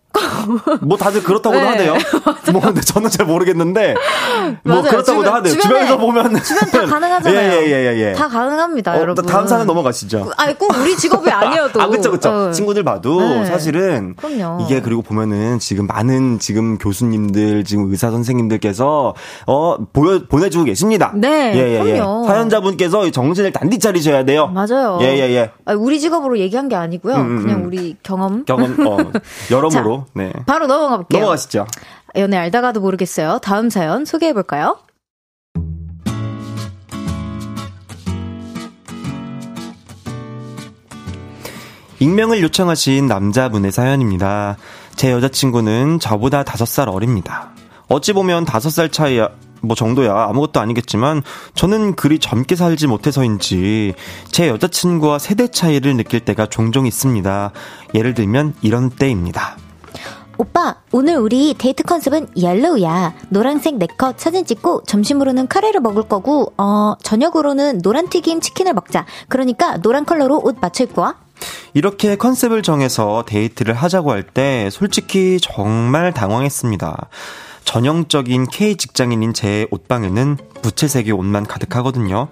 [0.80, 1.68] 뭐 다들 그렇다고도 네.
[1.68, 1.94] 하대요.
[2.52, 3.94] 뭐 근데 저는 잘 모르겠는데
[4.62, 4.82] 뭐.
[4.82, 5.58] 그렇다고도 주변, 하대요.
[5.60, 7.52] 주변에 서 보면 주변 다 가능하잖아요.
[7.52, 8.12] 예, 예, 예, 예.
[8.12, 9.26] 다 가능합니다, 어, 여러분.
[9.26, 10.32] 다음 사연 넘어가시죠.
[10.36, 11.80] 아니 꼭 우리 직업이 아니어도.
[11.82, 12.30] 아 그렇죠, 그렇죠.
[12.30, 12.50] 어.
[12.52, 13.46] 친구들 봐도 네.
[13.46, 14.62] 사실은 그럼요.
[14.64, 19.14] 이게 그리고 보면은 지금 많은 지금 교수님들 지금 의사 선생님들께서
[19.46, 21.12] 어 보여 보내주고 계십니다.
[21.14, 21.96] 네, 예, 예, 예.
[22.26, 24.46] 사연자분께서 정신을 단디 차리셔야 돼요.
[24.48, 24.98] 맞아요.
[25.02, 25.72] 예, 예, 예.
[25.74, 27.14] 우리 직업으로 얘기한 게 아니고요.
[27.16, 27.66] 음, 음, 그냥 음.
[27.66, 28.44] 우리 경험.
[28.44, 28.98] 경험, 어,
[29.50, 30.05] 여러모로.
[30.14, 30.32] 네.
[30.46, 31.20] 바로 넘어가 볼게요.
[31.20, 31.66] 넘어가시죠.
[32.16, 33.38] 연애 알다가도 모르겠어요.
[33.42, 34.78] 다음 사연 소개해 볼까요?
[41.98, 44.56] 익명을 요청하신 남자분의 사연입니다.
[44.96, 47.50] 제 여자친구는 저보다 5살 어립니다.
[47.88, 49.30] 어찌 보면 5살 차이야,
[49.62, 51.22] 뭐 정도야 아무것도 아니겠지만
[51.54, 53.94] 저는 그리 젊게 살지 못해서인지
[54.30, 57.52] 제 여자친구와 세대 차이를 느낄 때가 종종 있습니다.
[57.94, 59.56] 예를 들면 이런 때입니다.
[60.38, 63.14] 오빠, 오늘 우리 데이트 컨셉은 yellow야.
[63.30, 69.06] 노란색 네컷 사진 찍고 점심으로는 카레를 먹을 거고, 어, 저녁으로는 노란 튀김 치킨을 먹자.
[69.28, 71.14] 그러니까 노란 컬러로 옷 맞춰 입고 와.
[71.74, 77.08] 이렇게 컨셉을 정해서 데이트를 하자고 할 때 솔직히 정말 당황했습니다.
[77.64, 82.28] 전형적인 K 직장인인 제 옷방에는 무채색의 옷만 가득하거든요.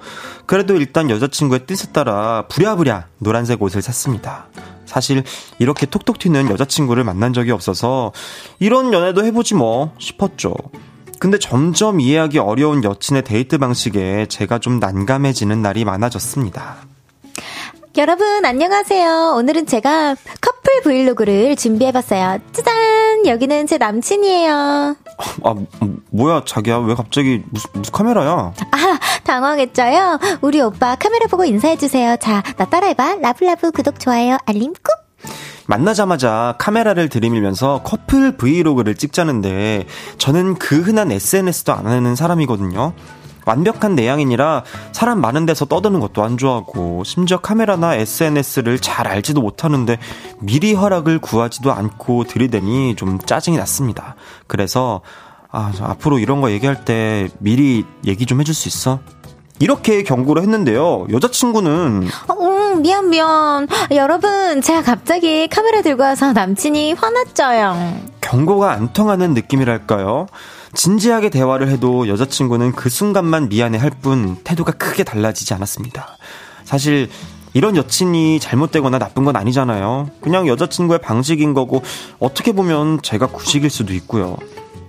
[0.47, 4.47] 그래도 일단 여자친구의 뜻에 따라 부랴부랴 노란색 옷을 샀습니다.
[4.87, 5.25] 사실
[5.59, 8.13] 이렇게 톡톡 튀는 여자친구를 만난 적이 없어서
[8.59, 10.55] 이런 연애도 해보지 뭐 싶었죠.
[11.19, 16.94] 근데 점점 이해하기 어려운 여친의 데이트 방식에 제가 좀 난감해지는 날이 많아졌습니다.
[17.97, 19.35] 여러분, 안녕하세요.
[19.37, 22.39] 오늘은 제가 커플 브이로그를 준비해봤어요.
[22.53, 23.25] 짜잔!
[23.27, 24.97] 여기는 제 남친이에요.
[25.45, 25.55] 아,
[26.11, 26.79] 뭐야, 자기야.
[26.79, 28.31] 왜 갑자기 무슨, 무슨 카메라야?
[28.73, 30.19] 아, 당황했죠요?
[30.41, 32.17] 우리 오빠 카메라 보고 인사해주세요.
[32.17, 33.17] 자, 나 따라해봐.
[33.21, 34.83] 라블라브 구독, 좋아요, 알림 꾹!
[35.67, 39.87] 만나자마자 카메라를 들이밀면서 커플 브이로그를 찍자는데
[40.19, 42.93] 저는 그 흔한 SNS도 안 하는 사람이거든요.
[43.45, 49.99] 완벽한 내향인이라 사람 많은 데서 떠드는 것도 안 좋아하고 심지어 카메라나 SNS를 잘 알지도 못하는데
[50.41, 54.17] 미리 허락을 구하지도 않고 들이대니 좀 짜증이 났습니다.
[54.47, 55.01] 그래서
[55.51, 58.99] 아, 앞으로 이런 거 얘기할 때 미리 얘기 좀 해줄 수 있어?
[59.61, 61.07] 이렇게 경고를 했는데요.
[61.13, 63.69] 여자친구는 어, 음, 미안 미안.
[63.93, 68.01] 여러분, 제가 갑자기 카메라 들고 와서 남친이 화났죠요.
[68.21, 70.27] 경고가 안 통하는 느낌이랄까요?
[70.75, 76.19] 진지하게 대화를 해도 여자친구는 그 순간만 미안해 할 뿐 태도가 크게 달라지지 않았습니다.
[76.65, 77.09] 사실
[77.53, 80.11] 이런 여친이 잘못되거나 나쁜 건 아니잖아요.
[80.21, 81.83] 그냥 여자친구의 방식인 거고
[82.19, 84.37] 어떻게 보면 제가 구식일 수도 있고요.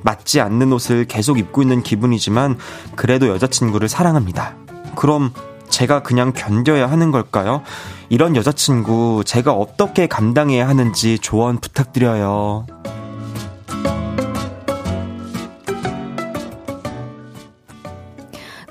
[0.02, 2.58] 맞지 않는 옷을 계속 입고 있는 기분이지만
[2.96, 4.56] 그래도 여자친구를 사랑합니다.
[4.96, 5.32] 그럼
[5.70, 7.62] 제가 그냥 견뎌야 하는 걸까요?
[8.10, 12.66] 이런 여자친구 제가 어떻게 감당해야 하는지 조언 부탁드려요.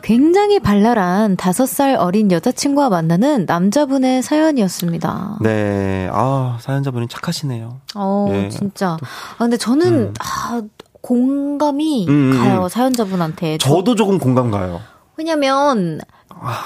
[0.04, 5.38] 굉장히 발랄한 다섯 살 어린 여자친구와 만나는 남자분의 사연이었습니다.
[5.40, 6.10] 네.
[6.12, 7.80] 아, 사연자분이 착하시네요.
[7.94, 8.50] 어, 네.
[8.50, 8.98] 진짜.
[9.00, 10.14] 아, 근데 저는, 음.
[10.20, 10.60] 아,
[11.00, 12.38] 공감이 음, 음, 음.
[12.38, 13.56] 가요, 사연자분한테.
[13.56, 14.82] 저도 조금 공감 가요.
[15.16, 16.00] 왜냐면,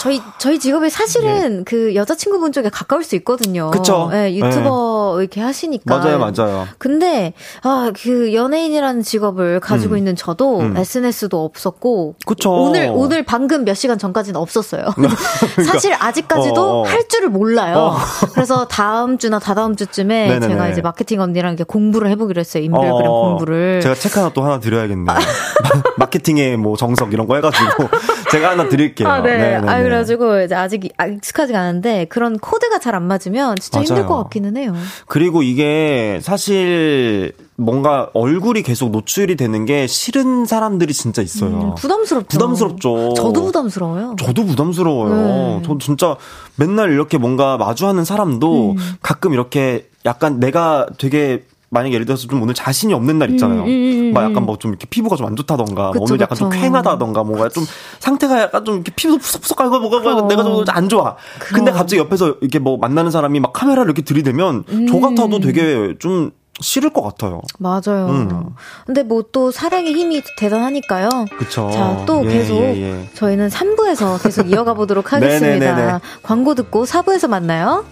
[0.01, 1.63] 저희 저희 직업이 사실은 네.
[1.65, 3.71] 그 여자친구분 쪽에 가까울 수 있거든요.
[4.11, 5.23] 네, 유튜버 네.
[5.23, 5.99] 이렇게 하시니까.
[5.99, 6.67] 맞아요, 맞아요.
[6.79, 9.99] 근데 아, 그 연예인이라는 직업을 가지고 음.
[9.99, 10.77] 있는 저도 음.
[10.77, 12.53] SNS도 없었고 그쵸.
[12.53, 14.87] 오늘 오늘 방금 몇 시간 전까지는 없었어요.
[14.95, 15.21] 그러니까.
[15.65, 16.83] 사실 아직까지도 어, 어.
[16.85, 17.77] 할 줄을 몰라요.
[17.77, 17.97] 어.
[18.33, 20.49] 그래서 다음 주나 다다음 주쯤에 네네네.
[20.49, 22.63] 제가 이제 마케팅 언니랑 이렇게 공부를 해보기로 했어요.
[22.65, 23.81] 인별그램 어, 공부를.
[23.81, 25.17] 제가 책 하나 또 하나 드려야겠네요.
[25.99, 27.89] 마케팅의 뭐 정석 이런 거 해가지고
[28.31, 29.09] 제가 하나 드릴게요.
[29.09, 29.37] 아, 네.
[29.39, 29.69] 네네네.
[29.69, 33.87] 아, 그래가지고 이제 아직 익숙하지가 않은데 그런 코드가 잘 안 맞으면 진짜 맞아요.
[33.87, 34.75] 힘들 것 같기는 해요.
[35.07, 41.51] 그리고 이게 사실 뭔가 얼굴이 계속 노출이 되는 게 싫은 사람들이 진짜 있어요.
[41.51, 42.29] 음, 부담스럽죠.
[42.29, 43.15] 부담스럽죠.
[43.15, 44.17] 저도 부담스러워요.
[44.19, 45.15] 저도 부담스러워요.
[45.15, 45.63] 네.
[45.67, 46.17] 저 진짜
[46.57, 48.77] 맨날 이렇게 뭔가 마주하는 사람도 음.
[49.03, 53.63] 가끔 이렇게 약간 내가 되게 만약에 예를 들어서 좀 오늘 자신이 없는 날 있잖아요.
[53.63, 56.37] 음, 음, 음, 막 약간 뭐 좀 이렇게 피부가 좀 안 좋다던가, 뭐 오늘 약간
[56.37, 56.51] 그쵸.
[56.51, 57.65] 좀 쾌하다던가, 뭔가 좀
[58.01, 61.17] 상태가 약간 좀 이렇게 피부 푸석푸석 깔고 뭐가 뭐 내가 좀 안 좋아.
[61.39, 61.65] 그럼.
[61.65, 64.87] 근데 갑자기 옆에서 이렇게 뭐 만나는 사람이 막 카메라를 이렇게 들이대면 음.
[64.87, 67.41] 저 같아도 되게 좀 싫을 것 같아요.
[67.59, 68.07] 맞아요.
[68.09, 68.51] 음.
[68.87, 71.09] 근데 뭐 또 사랑의 힘이 대단하니까요.
[71.39, 71.71] 그쵸.
[71.73, 73.11] 자, 또 예, 계속 예, 예.
[73.15, 76.01] 저희는 3부에서 계속 이어가 보도록 하겠습니다.
[76.23, 77.85] 광고 듣고 4부에서 만나요.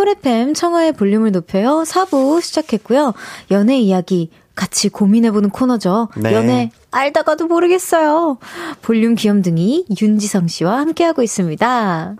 [0.00, 1.82] 쿨 FM 청하의 볼륨을 높여요.
[1.86, 3.12] 4부 시작했고요.
[3.50, 6.08] 연애 이야기 같이 고민해보는 코너죠.
[6.16, 6.32] 네.
[6.32, 8.38] 연애 알다가도 모르겠어요.
[8.80, 12.16] 볼륨 귀염둥이 윤지성 씨와 함께하고 있습니다.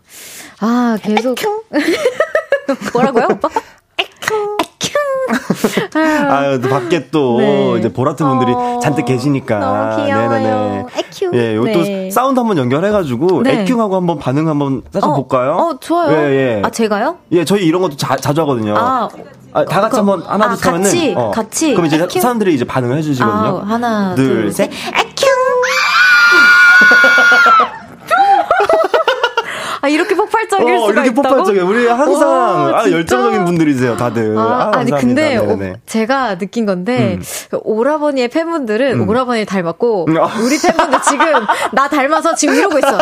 [0.60, 1.38] 아, 계속.
[2.92, 3.48] 뭐라고요, 오빠?
[5.98, 7.78] 아유, 밖에 또 네.
[7.78, 9.58] 이제 보라트 분들이 어, 잔뜩 계시니까.
[9.58, 10.28] 너무 귀여워요.
[10.30, 10.84] 네네네.
[10.96, 11.30] 에큐.
[11.34, 12.10] 예, 요것도 네.
[12.10, 13.62] 사운드 한번 연결해가지고 네.
[13.62, 15.52] 에큐하고 한번 반응 한번 살짝 어, 볼까요?
[15.52, 16.12] 어, 좋아요.
[16.12, 16.62] 예, 예.
[16.64, 17.16] 아, 제가요?
[17.32, 18.74] 예, 저희 이런 것도 자, 자주 하거든요.
[18.76, 19.08] 아,
[19.52, 22.20] 아, 다 같이 그, 한번 하나 둘 아, 하면은 같이 어, 같이 그럼 이제 에큐?
[22.20, 23.62] 사람들이 이제 반응을 해주시거든요.
[23.64, 24.70] 아, 하나 둘, 둘 셋.
[24.70, 25.09] 에큐.
[29.92, 31.66] 이렇게 폭발적인 사귈 어, 수가 이렇게 폭발적이에요.
[31.66, 34.36] 우리 항상 와, 아, 열정적인 분들이세요, 다들.
[34.38, 37.58] 아, 아 니 근데 오, 제가 느낀 건데 음.
[37.62, 39.08] 오라버니의 팬분들은 음.
[39.08, 40.16] 오라버니 닮았고 음.
[40.44, 41.26] 우리 팬분들 지금
[41.72, 42.98] 나 닮아서 지금 이러고 있어.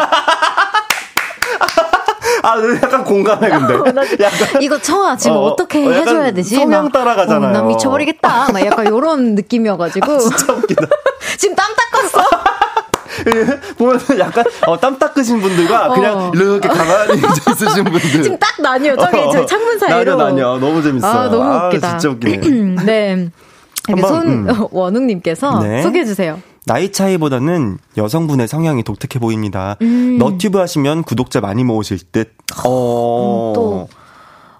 [2.42, 3.74] 아, 약간 공감해, 근데.
[3.74, 3.84] 어,
[4.20, 6.54] 약간, 이거 청아 지금 어, 떻게 어, 해줘야 되지?
[6.54, 7.50] 성향 따라가잖아요.
[7.50, 8.52] 어, 나 미쳐버리겠다.
[8.52, 10.06] 막 약간 요런 느낌이어가지고.
[10.12, 10.86] 아, 진짜 웃기다.
[11.36, 11.87] 지금 땀닦
[13.42, 13.74] 았어.
[13.76, 15.94] 보면 약간 어, 땀 닦으신 분들과 어.
[15.94, 17.14] 그냥 이렇게 가만히
[17.52, 18.22] 있으신 분들.
[18.22, 18.96] 지금 딱 나뉘어.
[18.96, 19.96] 저기 어, 저희 창문 사이로.
[19.96, 20.58] 나뉘어 나뉘어.
[20.58, 21.10] 너무 재밌어요.
[21.12, 21.88] 아, 너무 웃기다.
[21.94, 22.84] 아, 진짜 웃기네.
[22.84, 23.30] 네.
[24.00, 25.62] 손원웅님께서 음.
[25.68, 25.82] 네.
[25.82, 26.40] 소개해 주세요.
[26.66, 29.76] 나이 차이보다는 여성분의 성향이 독특해 보입니다.
[29.80, 30.18] 음.
[30.18, 32.34] 너튜브 하시면 구독자 많이 모으실 듯.
[32.64, 33.52] 어.
[33.52, 33.88] 음, 또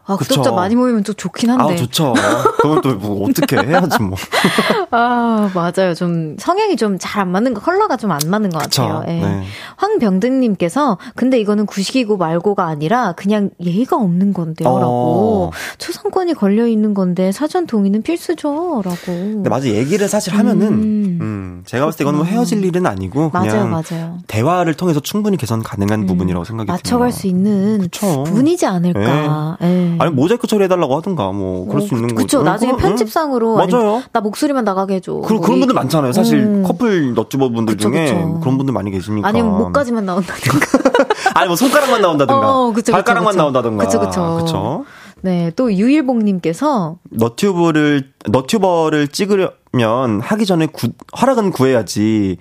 [0.08, 0.16] 아.
[0.16, 1.74] 구독자 많이 모이면 또 좋긴 한데.
[1.74, 2.14] 아, 좋죠.
[2.60, 4.16] 그건 또뭐 어떻게 해야지 뭐.
[4.90, 5.94] 아, 맞아요.
[5.94, 8.82] 좀 성향이 좀 잘 안 맞는 거, 컬러가 좀 안 맞는 것 그쵸.
[8.84, 9.04] 같아요.
[9.08, 9.20] 예.
[9.20, 9.42] 네.
[9.76, 14.86] 황병등님께서 근데 이거는 구식이고 말고가 아니라 그냥 예의가 없는 건데요라고.
[14.86, 15.50] 어.
[15.78, 18.88] 초상권이 걸려 있는 건데 사전 동의는 필수죠라고.
[19.06, 23.30] 근데 맞아 얘기를 사실 하면은 음, 음 제가 봤을 때 이거는 뭐 헤어질 일은 아니고
[23.30, 24.18] 그냥 맞아요, 맞아요.
[24.26, 26.72] 대화를 통해서 충분히 개선 가능한 음, 부분이라고 생각이 듭니다.
[26.72, 28.24] 맞춰갈 수 있는 그쵸.
[28.24, 29.56] 부분이지 않을까.
[29.60, 29.68] 네.
[29.68, 29.96] 예.
[29.98, 32.14] 아니 모자이크 처리해달라고 하든가 뭐 그럴 어, 수 있는 거죠.
[32.14, 32.42] 그렇죠.
[32.42, 34.02] 나중에 편집상으로 맞아요.
[34.12, 35.12] 나 목소리만 나가게 해줘.
[35.26, 36.12] 그, 뭐 그런 분들 많잖아요.
[36.12, 36.62] 사실 음.
[36.62, 38.40] 커플 너튜버 분들 그쵸, 중에 그쵸.
[38.40, 39.26] 그런 분들 많이 계시니까.
[39.28, 40.66] 아니면 목까지만 나온다든가.
[41.34, 42.52] 아니 뭐 손가락만 나온다든가.
[42.52, 43.84] 어, 그쵸, 발가락만 나온다든가.
[43.84, 44.40] 그쵸 그쵸.
[44.44, 44.84] 그쵸.
[45.22, 50.90] 네, 또 유일봉님께서 너튜브를 너튜버를 찍으려면 하기 전에 구,
[51.20, 52.36] 허락은 구해야지.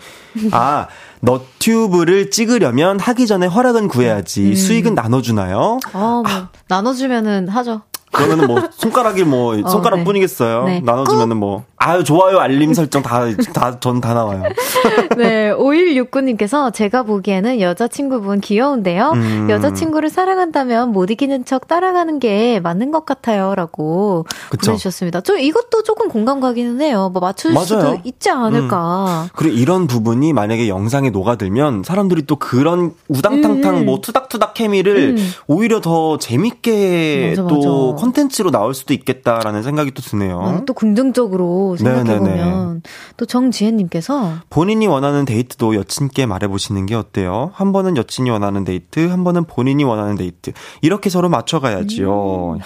[0.52, 0.88] 아
[1.22, 4.42] 너튜브를 찍으려면 하기 전에 허락은 구해야지.
[4.50, 4.56] 음.
[4.56, 5.80] 수익은 나눠주나요?
[5.94, 6.50] 어, 뭐, 아.
[6.68, 7.82] 나눠주면은 하죠.
[8.12, 10.04] 그러면은 뭐 손가락이 뭐 어, 손가락 네.
[10.06, 10.64] 뿐이겠어요.
[10.66, 10.80] 네.
[10.82, 14.44] 나눠주면은 뭐 아유 좋아요 알림 설정 다 다 전다 나와요.
[15.24, 19.12] 네 5169님께서 제가 보기에는 여자친구분 귀여운데요.
[19.12, 19.48] 음.
[19.50, 25.22] 여자친구를 사랑한다면 못 이기는 척 따라가는 게 맞는 것 같아요 라고 보내주셨습니다.
[25.22, 27.10] 저 이것도 조금 공감 가기는 해요.
[27.12, 27.66] 뭐 맞출 맞아요.
[27.66, 29.24] 수도 있지 않을까.
[29.26, 29.30] 음.
[29.36, 33.86] 그리고 이런 부분이 만약에 영상에 녹아들면 사람들이 또 그런 우당탕탕 음.
[33.86, 35.32] 뭐 투닥투닥 케미를 음.
[35.48, 38.04] 오히려 더 재밌게 맞아, 또 맞아.
[38.04, 40.42] 콘텐츠로 나올 수도 있겠다라는 생각이 또 드네요.
[40.42, 42.82] 아, 또 긍정적으로 생각해보면
[43.16, 47.52] 또 정지혜님께서 본인이 원하는 데이트도 여친께 말해보시는 게 어때요?
[47.54, 50.52] 한 번은 여친이 원하는 데이트, 한 번은 본인이 원하는 데이트
[50.82, 52.54] 이렇게 서로 맞춰가야지요.
[52.56, 52.60] 음.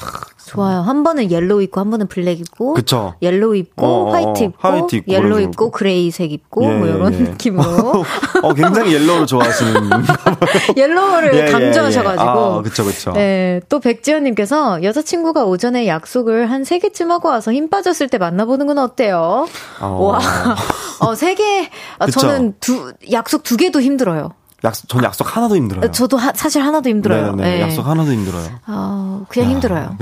[0.48, 0.80] 좋아요.
[0.80, 3.14] 한 번은 yellow 입고 한 번은 black 입고 그쵸.
[3.22, 7.14] yellow 입고 어, 어 white 입고, white 입고 yellow 입고 gray색 입고 예, 뭐 이런
[7.14, 7.18] 예.
[7.18, 8.04] 느낌으로
[8.42, 9.74] 어, 굉장히 yellow를 좋아하시는
[10.76, 12.28] yellow를 예, 예 강조하셔가지고 예.
[12.28, 13.12] 아, 그쵸 그쵸.
[13.12, 18.66] 네, 또 백지연님께서 여자친구가 오전에 약속을 한 세 개쯤 하고 와서 힘 빠졌을 때 만나보는
[18.66, 19.46] 건 어때요?
[19.82, 19.88] 어.
[19.88, 20.20] 와,
[21.02, 21.70] 어, 세 개,
[22.00, 24.32] 아, 저는 두 약속 두 개도 힘들어요.
[24.64, 25.92] 약속, 전 약속 하나도 힘들어요.
[25.92, 27.36] 저도 하, 사실 하나도 힘들어요.
[27.36, 27.62] 네, 네.
[27.62, 28.48] 약속 하나도 힘들어요.
[28.66, 29.54] 아, 그냥 야.
[29.54, 29.98] 힘들어요.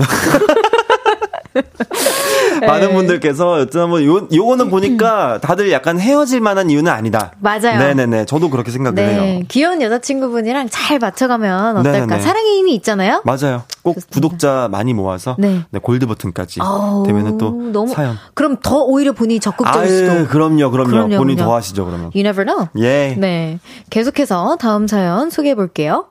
[2.65, 2.93] 많은 네.
[2.93, 7.31] 분들께서 여튼 요 요거는 보니까 다들 약간 헤어질 만한 이유는 아니다.
[7.39, 7.79] 맞아요.
[7.79, 8.25] 네네네.
[8.25, 9.07] 저도 그렇게 생각을 네.
[9.07, 9.43] 해요.
[9.47, 11.99] 귀여운 여자친구분이랑 잘 맞춰가면 어떨까?
[11.99, 12.21] 네네네.
[12.21, 13.21] 사랑의 힘이 있잖아요.
[13.25, 13.63] 맞아요.
[13.81, 14.13] 꼭 좋습니다.
[14.13, 15.61] 구독자 많이 모아서 네.
[15.71, 16.59] 네 골드 버튼까지
[17.05, 18.17] 되면은 또 너무, 사연.
[18.33, 20.27] 그럼 더 오히려 본인이 적극적일 아유, 수도.
[20.27, 20.89] 그럼요, 그럼요.
[20.89, 22.11] 그럼요 본인 더 하시죠 그러면.
[22.13, 22.67] You never know.
[22.77, 23.15] 예.
[23.17, 23.59] 네.
[23.89, 26.05] 계속해서 다음 사연 소개해 볼게요.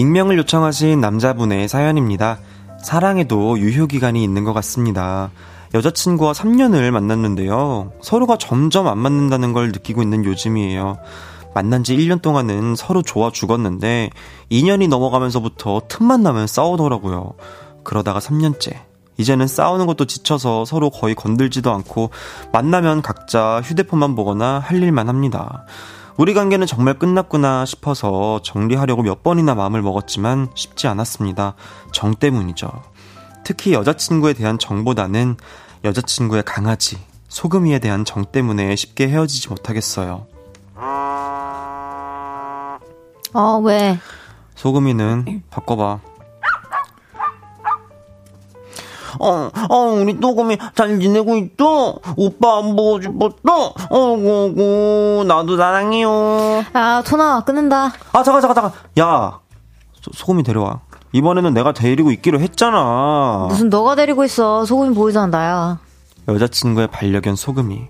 [0.00, 2.38] 익명을 요청하신 남자분의 사연입니다.
[2.82, 5.30] 사랑에도 유효기간이 있는 것 같습니다.
[5.74, 7.92] 여자친구와 3년을 만났는데요.
[8.00, 10.96] 서로가 점점 안 맞는다는 걸 느끼고 있는 요즘이에요.
[11.54, 14.08] 만난 지 1년 동안은 서로 좋아 죽었는데
[14.50, 17.34] 2년이 넘어가면서부터 틈만 나면 싸우더라고요.
[17.84, 18.78] 그러다가 3년째.
[19.18, 22.08] 이제는 싸우는 것도 지쳐서 서로 거의 건들지도 않고
[22.52, 25.66] 만나면 각자 휴대폰만 보거나 할 일만 합니다.
[26.20, 31.54] 우리 관계는 정말 끝났구나 싶어서 정리하려고 몇 번이나 마음을 먹었지만 쉽지 않았습니다.
[31.92, 32.70] 정 때문이죠.
[33.42, 35.36] 특히 여자친구에 대한 정보다는
[35.82, 36.98] 여자친구의 강아지,
[37.28, 40.26] 소금이에 대한 정 때문에 쉽게 헤어지지 못하겠어요.
[43.32, 43.98] 어, 왜?
[44.56, 46.00] 소금이는 바꿔봐.
[49.18, 51.98] 어, 어, 우리 또금이 잘 지내고 있죠?
[52.16, 53.74] 오빠 안 보고 싶었어?
[53.90, 56.64] 어구, 나도 사랑해요.
[56.72, 57.92] 아, 토나, 끊는다.
[58.12, 58.72] 아, 잠깐, 잠깐, 잠깐.
[58.98, 59.40] 야,
[60.00, 60.80] 소, 소금이 데려와.
[61.12, 63.46] 이번에는 내가 데리고 있기로 했잖아.
[63.48, 64.64] 무슨 너가 데리고 있어.
[64.64, 65.78] 소금이 보이잖아, 나야.
[66.28, 67.88] 여자친구의 반려견 소금이.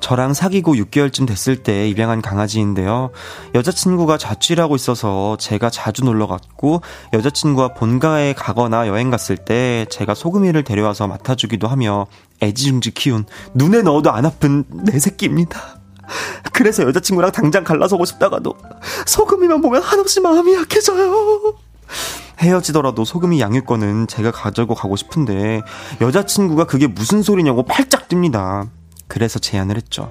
[0.00, 3.10] 저랑 사귀고 6개월쯤 됐을 때 입양한 강아지인데요.
[3.54, 6.82] 여자친구가 자취를 하고 있어서 제가 자주 놀러 갔고
[7.12, 12.06] 여자친구와 본가에 가거나 여행 갔을 때 제가 소금이를 데려와서 맡아주기도 하며
[12.42, 15.78] 애지중지 키운 눈에 넣어도 안 아픈 내 새끼입니다.
[16.52, 18.54] 그래서 여자친구랑 당장 갈라서고 싶다가도
[19.06, 21.54] 소금이만 보면 한없이 마음이 약해져요.
[22.40, 25.62] 헤어지더라도 소금이 양육권은 제가 가지고 가고 싶은데
[26.00, 28.68] 여자친구가 그게 무슨 소리냐고 팔짝 뜁니다.
[29.08, 30.10] 그래서 제안을 했죠.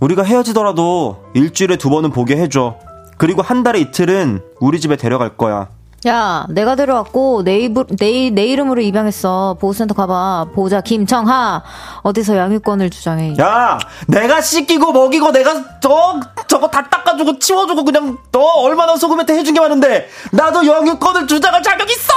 [0.00, 2.76] 우리가 헤어지더라도 일주일에 두 번은 보게 해줘.
[3.18, 5.68] 그리고 한 달에 이틀은 우리 집에 데려갈 거야.
[6.06, 9.56] 야, 내가 데려왔고 내, 입, 내, 내 이름으로 입양했어.
[9.58, 10.48] 보호센터 가봐.
[10.54, 11.62] 보호자 김청하.
[12.02, 13.34] 어디서 양육권을 주장해.
[13.40, 19.54] 야, 내가 씻기고 먹이고 내가 저 저거 다 닦아주고 치워주고 그냥 너 얼마나 소금한테 해준
[19.54, 22.12] 게 많은데 나도 양육권을 주장할 자격 있어.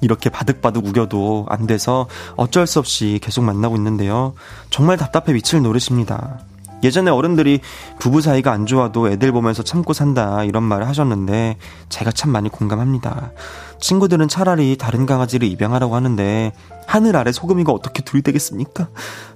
[0.00, 4.34] 이렇게 바득바득 우겨도 안 돼서 어쩔 수 없이 계속 만나고 있는데요.
[4.70, 6.40] 정말 답답해 미칠 노릇입니다.
[6.82, 7.60] 예전에 어른들이
[7.98, 13.32] 부부 사이가 안 좋아도 애들 보면서 참고 산다 이런 말을 하셨는데 제가 참 많이 공감합니다.
[13.80, 16.52] 친구들은 차라리 다른 강아지를 입양하라고 하는데
[16.86, 18.88] 하늘 아래 소금이가 어떻게 둘이 되겠습니까?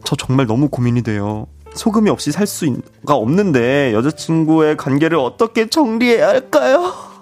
[0.04, 1.46] 저 정말 너무 고민이 돼요.
[1.74, 7.13] 소금이 없이 살 수가 없는데 여자친구의 관계를 어떻게 정리해야 할까요?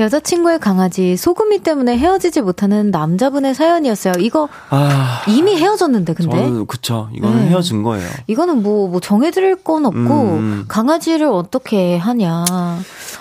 [0.00, 4.14] 여자친구의 강아지 소금이 때문에 헤어지지 못하는 남자분의 사연이었어요.
[4.20, 6.36] 이거 아, 이미 헤어졌는데 근데.
[6.36, 7.08] 저는 그쵸.
[7.12, 7.48] 이거는 네.
[7.48, 8.06] 헤어진 거예요.
[8.28, 10.64] 이거는 뭐, 뭐 정해드릴 건 없고 음.
[10.68, 12.44] 강아지를 어떻게 하냐.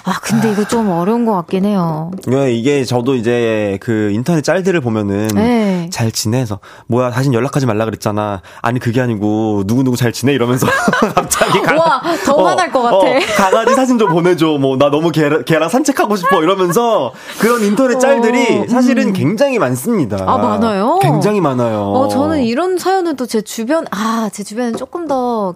[0.04, 2.12] 아 근데 이거 좀 어려운 것 같긴 해요.
[2.28, 5.90] 네, 이게 저도 이제 그 인터넷 짤들을 보면은 네.
[5.92, 8.42] 잘 지내서 뭐야 다시 연락하지 말라 그랬잖아.
[8.62, 10.68] 아니 그게 아니고 누구 누구 잘 지내 이러면서
[11.16, 12.96] 갑자기 강, 와더 어, 화날 것 같아.
[12.98, 13.04] 어,
[13.36, 14.58] 강아지 사진 좀 보내줘.
[14.60, 16.67] 뭐 나 너무 걔, 걔랑 산책하고 싶어 이러면.
[16.68, 19.14] 보면서 그런 인터넷 짤들이 어, 사실은 음.
[19.14, 20.18] 굉장히 많습니다.
[20.28, 21.00] 아, 많아요?
[21.02, 21.92] 굉장히 많아요.
[21.92, 25.56] 어, 저는 이런 사연은 또 제 주변, 아, 제 주변에 조금 더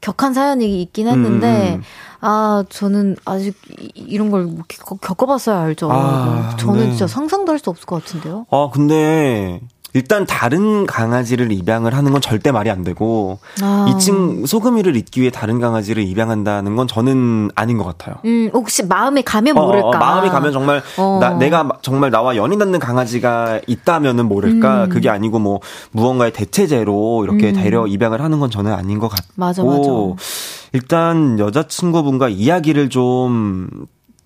[0.00, 1.74] 격한 사연이 있긴 했는데, 음.
[1.78, 1.82] 음.
[2.20, 3.54] 아, 저는 아직
[3.94, 4.48] 이런 걸
[5.00, 5.88] 겪어봤어야 알죠.
[5.90, 6.90] 아, 저는 네.
[6.90, 8.46] 진짜 상상도 할 수 없을 것 같은데요.
[8.50, 9.60] 아, 근데
[9.94, 13.86] 일단 다른 강아지를 입양을 하는 건 절대 말이 안 되고 아.
[13.88, 18.16] 이층 소금이를 잊기 위해 다른 강아지를 입양한다는 건 저는 아닌 것 같아요.
[18.24, 19.86] 음, 혹시 마음에 가면 모를까?
[19.86, 21.18] 어, 어, 마음이 가면 정말 어.
[21.20, 24.84] 나, 내가 정말 나와 연이 닿는 강아지가 있다면은 모를까?
[24.84, 24.88] 음.
[24.88, 25.60] 그게 아니고 뭐
[25.92, 27.54] 무언가의 대체제로 이렇게 음.
[27.54, 29.28] 데려 입양을 하는 건 저는 아닌 것 같고.
[29.36, 29.80] 맞아, 맞아.
[30.72, 33.68] 일단 여자친구분과 이야기를 좀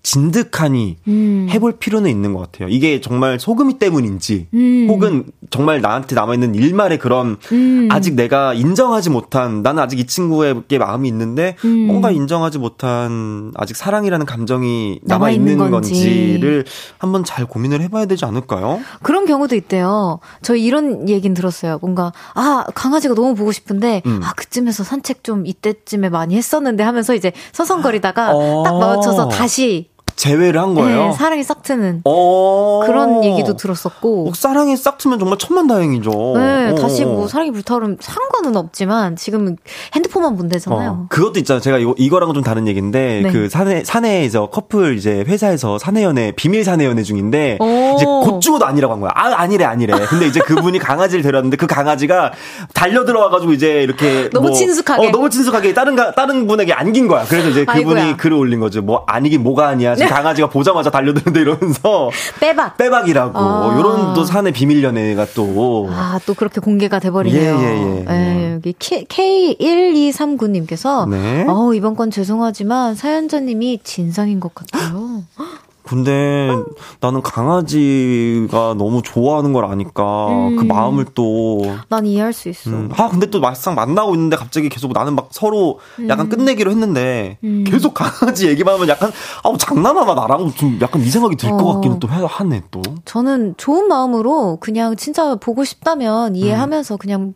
[0.01, 1.47] 진득하니 음.
[1.49, 2.69] 해볼 필요는 있는 것 같아요.
[2.69, 4.87] 이게 정말 소금이 때문인지, 음.
[4.89, 7.89] 혹은 정말 나한테 남아있는 일말의 그런, 음.
[7.91, 11.87] 아직 내가 인정하지 못한, 나는 아직 이 친구에게 마음이 있는데, 음.
[11.87, 16.65] 뭔가 인정하지 못한, 아직 사랑이라는 감정이 남아있는, 남아있는 건지 를
[16.97, 18.79] 한번 잘 고민을 해봐야 되지 않을까요?
[19.03, 20.19] 그런 경우도 있대요.
[20.41, 21.77] 저 이런 얘기는 들었어요.
[21.81, 24.21] 뭔가, 아, 강아지가 너무 보고 싶은데, 음.
[24.23, 28.63] 아, 그쯤에서 산책 좀 이때쯤에 많이 했었는데 하면서 이제 서성거리다가 어.
[28.63, 29.89] 딱 마주쳐서 다시
[30.19, 31.07] 제외를 한 거예요.
[31.07, 34.27] 네, 사랑이 싹 트는 어~ 그런 얘기도 들었었고.
[34.27, 36.11] 어, 사랑이 싹 트면 정말 천만다행이죠.
[36.35, 39.55] 네, 어 다시 뭐 사랑이 불타오르면 상관은 없지만 지금은
[39.95, 40.89] 핸드폰만 본대잖아요.
[40.89, 41.61] 어, 그것도 있잖아요.
[41.61, 43.31] 제가 이거 이거랑은 좀 다른 얘기인데 네.
[43.31, 47.57] 그 사내 사내에서 커플 이제 회사에서 사내 연애 비밀 사내 연애 중인데
[47.95, 49.11] 이제 곧 죽어도 아니라고 한 거야.
[49.15, 49.93] 아 아니래 아니래.
[50.09, 52.33] 근데 이제 그분이 강아지를 데려왔는데 그 강아지가
[52.73, 57.23] 달려 들어와가지고 이제 이렇게 너무 뭐, 친숙하게 어, 너무 친숙하게 다른 다른 분에게 안긴 거야.
[57.23, 58.17] 그래서 이제 그분이 아이고야.
[58.17, 58.81] 글을 올린 거죠.
[58.81, 59.95] 뭐 아니긴 뭐가 아니야.
[60.09, 63.77] 강아지가 보자마자 달려드는데 이러면서 빼박 빼박이라고 아.
[63.79, 67.55] 이런 또 사내 비밀 연애가 또 아 또 그렇게 공개가 돼버리네요.
[67.55, 67.63] 예예예.
[67.63, 68.03] 예, 예, 예.
[68.05, 71.45] 네, 여기 K 1 2 3 9님께서 네.
[71.47, 75.23] 어 이번 건 죄송하지만 사연자님이 진상인 것 같아요.
[75.89, 76.55] 근데
[77.01, 80.55] 나는 강아지가 너무 좋아하는 걸 아니까 음.
[80.55, 81.59] 그 마음을 또
[81.89, 82.69] 난 이해할 수 있어.
[82.69, 82.89] 음.
[82.95, 86.29] 아 근데 또 막상 만나고 있는데 갑자기 계속 나는 막 서로 약간 음.
[86.29, 87.63] 끝내기로 했는데 음.
[87.65, 89.11] 계속 강아지 얘기만 하면 약간
[89.43, 91.73] 아우 장난하나 나랑 좀 약간 이 생각이 들것 어.
[91.75, 92.81] 같기는 또 하네 또.
[93.05, 96.97] 저는 좋은 마음으로 그냥 진짜 보고 싶다면 이해하면서 음.
[96.97, 97.33] 그냥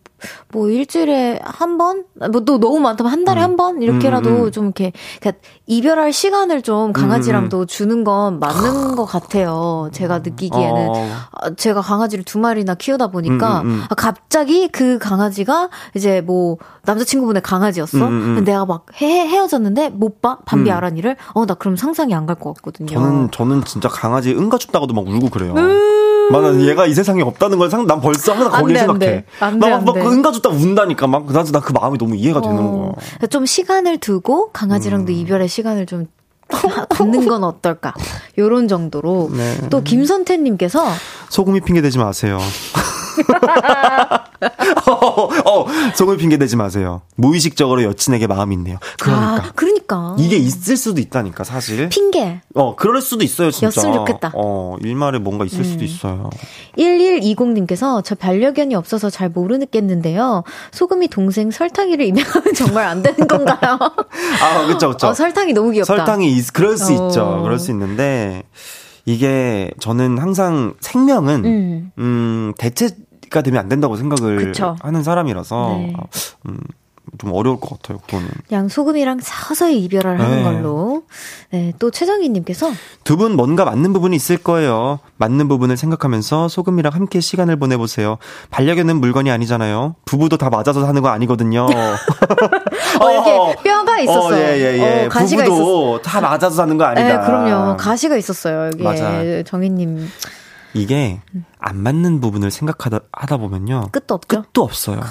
[0.51, 3.43] 뭐 일주일에 한 번, 뭐 또 너무 많다면 한 달에 음.
[3.43, 9.89] 한번 이렇게라도 좀 이렇게 그러니까 이별할 시간을 좀 강아지랑도 음, 주는 건 맞는 것 같아요.
[9.93, 11.09] 제가 느끼기에는 어.
[11.31, 18.09] 아, 제가 강아지를 두 마리나 키우다 보니까 아, 갑자기 그 강아지가 이제 뭐 남자친구분의 강아지였어.
[18.43, 20.37] 내가 막 헤, 헤어졌는데 못 봐.
[20.45, 21.15] 밤비 아란이를.
[21.33, 22.87] 어, 나 그럼 상상이 안 갈 것 같거든요.
[22.87, 25.53] 저는 저는 진짜 강아지 응가 춥다고도 막 울고 그래요.
[26.31, 29.25] 나는 얘가 이 세상에 없다는 걸 상, 난 벌써 항상 거기 생각해.
[29.39, 32.41] 나막 막 은가 줬다 운다니까 막 나그 마음이 너무 이해가 어.
[32.41, 32.91] 되는 거야.
[33.29, 35.17] 좀 시간을 두고 강아지랑도 음.
[35.17, 36.07] 이별의 시간을 좀
[36.89, 37.93] 갖는 건 어떨까?
[38.37, 39.29] 요런 정도로.
[39.33, 39.69] 네.
[39.69, 40.85] 또 김선태님께서
[41.29, 42.39] 소금이 핑계 대지 마세요.
[44.87, 47.01] 어, 어, 속을 핑계 대지 마세요.
[47.15, 48.77] 무의식적으로 여친에게 마음이 있네요.
[48.99, 49.47] 그러니까.
[49.47, 50.15] 아, 그러니까.
[50.19, 51.89] 이게 있을 수도 있다니까, 사실.
[51.89, 52.41] 핑계.
[52.55, 53.67] 어, 그럴 수도 있어요, 진짜.
[53.67, 54.31] 였으면 좋겠다.
[54.35, 55.63] 어, 일말에 뭔가 있을 음.
[55.63, 56.29] 수도 있어요.
[56.77, 60.43] 1120님께서 저 반려견이 없어서 잘 모르겠는데요.
[60.71, 63.77] 소금이 동생 설탕이를 입양하면 정말 안 되는 건가요?
[64.41, 65.07] 아, 그쵸, 그쵸.
[65.07, 65.95] 어, 설탕이 너무 귀엽다.
[65.95, 67.07] 설탕이, 있, 그럴 수 어.
[67.07, 67.41] 있죠.
[67.43, 68.43] 그럴 수 있는데,
[69.05, 72.89] 이게 저는 항상 생명은 음, 음 대체
[73.29, 74.75] 가 되면 안 된다고 생각을 그쵸.
[74.81, 75.95] 하는 사람이라서 네.
[76.47, 76.59] 음,
[77.19, 78.27] 좀 어려울 것 같아요, 그거는.
[78.47, 80.43] 그냥 소금이랑 서서히 이별을 하는 네.
[80.43, 81.03] 걸로.
[81.51, 82.71] 네, 또 최정희님께서.
[83.03, 84.99] 두 분 뭔가 맞는 부분이 있을 거예요.
[85.17, 88.17] 맞는 부분을 생각하면서 소금이랑 함께 시간을 보내보세요.
[88.49, 89.95] 반려견은 물건이 아니잖아요.
[90.05, 91.67] 부부도 다 맞아서 사는 거 아니거든요.
[92.99, 94.33] 어, 이렇게 뼈가 있었어요.
[94.35, 95.05] 어, 예, 예, 예.
[95.05, 96.01] 어, 가시가 부부도 있었어.
[96.09, 97.19] 다 맞아서 사는 거 아니다.
[97.19, 97.77] 네, 그럼요.
[97.77, 98.83] 가시가 있었어요, 여기.
[98.83, 99.21] 맞아.
[99.45, 100.09] 정희님.
[100.75, 101.21] 이게
[101.59, 103.89] 안 맞는 부분을 생각하다 하다 보면요.
[103.91, 104.41] 끝도 없죠.
[104.41, 105.01] 끝도 없어요.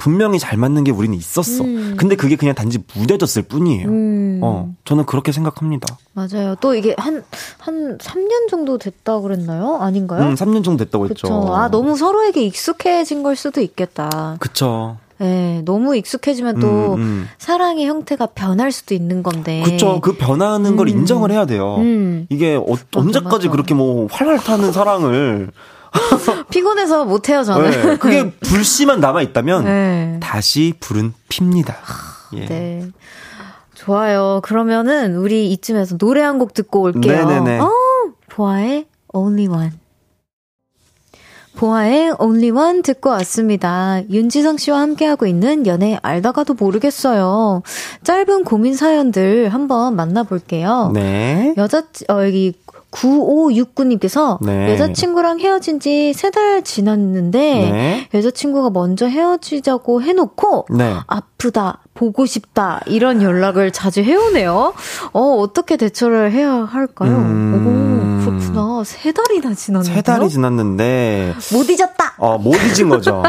[0.00, 1.62] 분명히 잘 맞는 게 우리는 있었어.
[1.62, 1.94] 음.
[1.98, 3.86] 근데 그게 그냥 단지 무뎌졌을 뿐이에요.
[3.86, 4.40] 음.
[4.42, 5.98] 어, 저는 그렇게 생각합니다.
[6.14, 6.54] 맞아요.
[6.58, 7.22] 또 이게 한,
[7.58, 9.76] 한 3년 정도 됐다 그랬나요?
[9.76, 10.22] 아닌가요?
[10.22, 11.26] 음, 3년 정도 됐다고 그쵸.
[11.26, 11.54] 했죠.
[11.54, 14.36] 아, 너무 서로에게 익숙해진 걸 수도 있겠다.
[14.40, 14.96] 그쵸.
[15.18, 17.28] 네, 너무 익숙해지면 또 음, 음.
[17.36, 19.62] 사랑의 형태가 변할 수도 있는 건데.
[19.66, 20.00] 그쵸.
[20.00, 20.96] 그 변하는 걸 음.
[21.00, 21.76] 인정을 해야 돼요.
[21.76, 22.26] 음.
[22.30, 23.50] 이게 어, 맞아, 언제까지 맞아.
[23.50, 25.50] 그렇게 뭐 활활 타는 사랑을
[26.50, 27.70] 피곤해서 못해요, 저는.
[27.70, 30.20] 네, 그게 불씨만 남아있다면, 네.
[30.22, 31.76] 다시 불은 핍니다.
[32.34, 32.46] 예.
[32.46, 32.88] 네.
[33.74, 34.40] 좋아요.
[34.42, 37.26] 그러면은, 우리 이쯤에서 노래 한 곡 듣고 올게요.
[37.26, 37.58] 네네네.
[37.60, 37.70] 어,
[38.28, 39.70] 보아의 Only One.
[41.56, 44.00] 보아의 Only One 듣고 왔습니다.
[44.08, 47.62] 윤지성 씨와 함께하고 있는 연애 알다가도 모르겠어요.
[48.02, 50.92] 짧은 고민 사연들 한번 만나볼게요.
[50.94, 51.52] 네.
[51.58, 52.54] 여자, 어, 여기
[52.90, 54.72] 9569님께서 네.
[54.72, 58.08] 여자친구랑 헤어진 지 세 달 지났는데 네.
[58.14, 60.94] 여자친구가 먼저 헤어지자고 해놓고 네.
[61.06, 64.74] 아프다, 보고 싶다 이런 연락을 자주 해오네요.
[65.12, 67.10] 어, 어떻게 대처를 해야 할까요?
[67.10, 68.20] 음...
[68.20, 68.84] 오, 그렇구나.
[68.84, 69.94] 세 달이나 지났는데.
[69.94, 72.14] 세 달이 지났는데 못 잊었다.
[72.18, 73.22] 어, 못 잊은 거죠.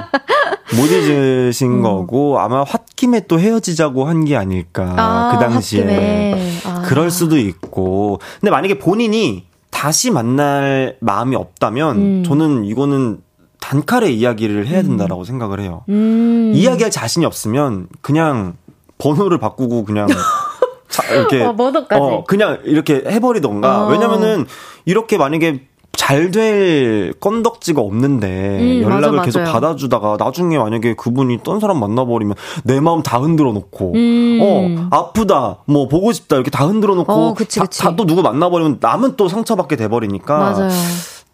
[0.76, 1.82] 못 잊으신 음.
[1.82, 6.84] 거고 아마 홧김에 또 헤어지자고 한 게 아닐까 아, 그 당시에 아.
[6.86, 12.24] 그럴 수도 있고 근데 만약에 본인이 다시 만날 마음이 없다면 음.
[12.24, 13.22] 저는 이거는
[13.60, 15.26] 단칼에 이야기를 해야 된다라고 음.
[15.26, 15.84] 생각을 해요.
[15.90, 16.52] 음.
[16.54, 18.56] 이야기할 자신이 없으면 그냥
[18.98, 20.08] 번호를 바꾸고 그냥
[20.90, 21.56] 자, 이렇게 어,
[21.92, 23.86] 어, 그냥 이렇게 해버리던가.
[23.86, 23.90] 어.
[23.90, 24.46] 왜냐면은
[24.86, 31.60] 이렇게 만약에 잘 될 건덕지가 없는데 음, 연락을 맞아, 계속 받아주다가 나중에 만약에 그분이 딴
[31.60, 34.40] 사람 만나버리면 내 마음 다 흔들어 놓고 음.
[34.42, 37.36] 어 아프다 뭐 보고 싶다 이렇게 다 흔들어 놓고 어,
[37.80, 40.70] 다또 누구 만나버리면 남은 또 상처받게 돼버리니까 맞아요.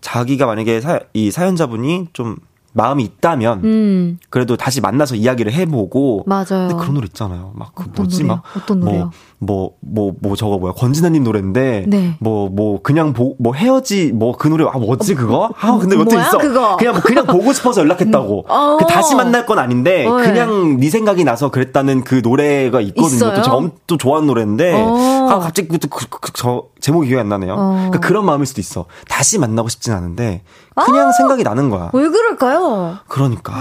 [0.02, 2.38] 자기가 만약에 사, 이 사연자분이 좀
[2.74, 4.20] 마음이 있다면 음.
[4.30, 6.46] 그래도 다시 만나서 이야기를 해보고 맞아요.
[6.68, 7.52] 근데 그런 노래 있잖아요.
[7.56, 9.00] 막 그 뭐지 막 어떤 노래요?
[9.00, 11.86] 뭐 뭐뭐 뭐, 뭐 저거 뭐야 권진아님 노래인데
[12.20, 12.56] 뭐뭐 네.
[12.56, 15.50] 뭐 그냥 보, 뭐 헤어지 뭐 그 노래 아 뭐지 그거?
[15.60, 16.38] 아 근데 어떻게 있어?
[16.38, 16.78] 그거?
[16.78, 18.46] 그냥 뭐 그냥 보고 싶어서 연락했다고.
[18.48, 18.78] 어.
[18.78, 23.34] 그 다시 만날 건 아닌데 어, 그냥 네 생각이 나서 그랬다는 그 노래가 있거든요.
[23.34, 25.28] 또 제가 엄청 좋아하는 노래인데 어.
[25.30, 27.54] 아 갑자기 그, 그, 그, 저 제목이 기억이 안 나네요.
[27.54, 27.72] 어.
[27.90, 28.86] 그러니까 그런 마음일 수도 있어.
[29.10, 30.44] 다시 만나고 싶진 않은데
[30.86, 31.90] 그냥 아~ 생각이 나는 거야.
[31.94, 32.98] 왜 그럴까요?
[33.08, 33.54] 그러니까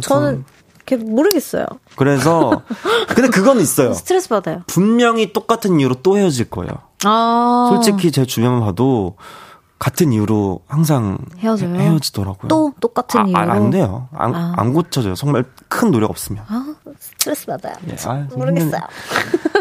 [0.00, 0.44] 저는
[0.94, 1.66] 모르겠어요.
[1.96, 2.62] 그래서
[3.08, 3.92] 근데 그건 있어요.
[3.94, 4.62] 스트레스 받아요.
[4.66, 6.70] 분명히 똑같은 이유로 또 헤어질 거예요.
[7.04, 9.16] 아~ 솔직히 제 주변만 봐도
[9.78, 11.74] 같은 이유로 항상 헤어져요.
[11.74, 12.48] 헤어지더라고요.
[12.48, 14.08] 또 똑같은 아, 이유로 아, 안 돼요.
[14.14, 14.54] 안, 아.
[14.56, 15.14] 안 고쳐져요.
[15.14, 16.44] 정말 큰 노력 없으면.
[16.48, 17.74] 아, 스트레스 받아요.
[17.90, 18.80] 예, 아, 모르겠어요.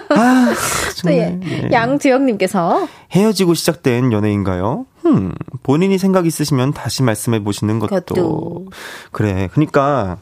[0.10, 0.54] 아,
[0.96, 1.64] 정말, 예.
[1.64, 1.70] 예.
[1.72, 4.86] 양주영님께서 헤어지고 시작된 연애인가요?
[5.06, 8.68] 음, 본인이 생각 있으시면 다시 말씀해 보시는 것도 그것도.
[9.12, 9.50] 그래.
[9.52, 10.18] 그러니까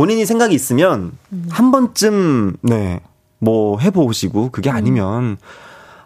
[0.00, 1.46] 본인이 생각이 있으면 음.
[1.50, 3.02] 한 번쯤 네.
[3.38, 4.76] 뭐 해보시고 그게 음.
[4.76, 5.36] 아니면 음.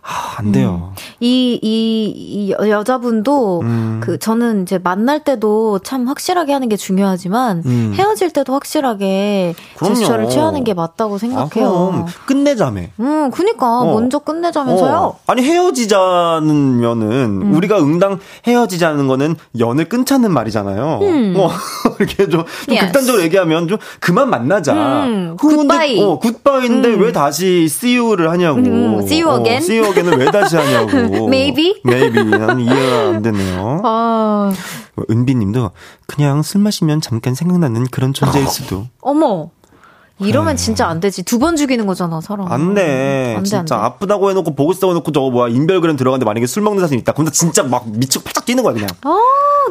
[0.07, 0.93] 아, 안 돼요.
[0.93, 0.97] 음.
[1.21, 4.01] 이, 이, 이 여자분도, 음.
[4.03, 7.95] 그, 저는 이제 만날 때도 참 확실하게 하는 게 중요하지만, 음.
[7.97, 9.95] 헤어질 때도 확실하게 그럼요.
[9.95, 12.05] 제스처를 취하는 게 맞다고 생각해요.
[12.07, 12.83] 아, 끝내자며.
[13.01, 13.95] 음, 그니까, 어.
[13.95, 14.95] 먼저 끝내자면서요.
[14.95, 15.19] 어.
[15.27, 17.55] 아니, 헤어지자는면은, 음.
[17.55, 20.99] 우리가 응당 헤어지자는 거는 연을 끊자는 말이잖아요.
[21.01, 21.35] 음.
[21.39, 21.49] 어,
[21.99, 22.87] 이렇게 좀, 좀 yes.
[22.87, 24.75] 극단적으로 얘기하면 좀, 그만 만나자.
[25.05, 26.03] 음, 굿바이.
[26.03, 28.61] 어, 굿바이인데 왜 다시 see you를 하냐고.
[29.05, 29.63] see you again?
[29.95, 30.89] Again은 왜 다시 하냐고.
[31.29, 31.81] Maybe?
[31.85, 32.25] Maybe.
[32.25, 33.81] 나는 이해가 안 되네요.
[33.85, 34.53] 아.
[35.11, 35.71] 은비 님도
[36.07, 38.87] 그냥 술 마시면 잠깐 생각나는 그런 존재일 수도.
[39.01, 39.51] 어머.
[40.21, 40.63] 이러면 네.
[40.63, 41.23] 진짜 안 되지.
[41.25, 42.51] 두 번 죽이는 거잖아, 사람.
[42.51, 43.35] 안 돼.
[43.37, 43.75] 안 돼, 진짜 안 돼.
[43.75, 47.13] 아프다고 해놓고 보고 쓰고 해놓고 저거 뭐야 인별그램 들어갔는데 만약에 술 먹는 사진 있다.
[47.13, 48.89] 그럼 진짜 막 미치고 팔짝 뛰는 거야 그냥.
[49.05, 49.19] 어,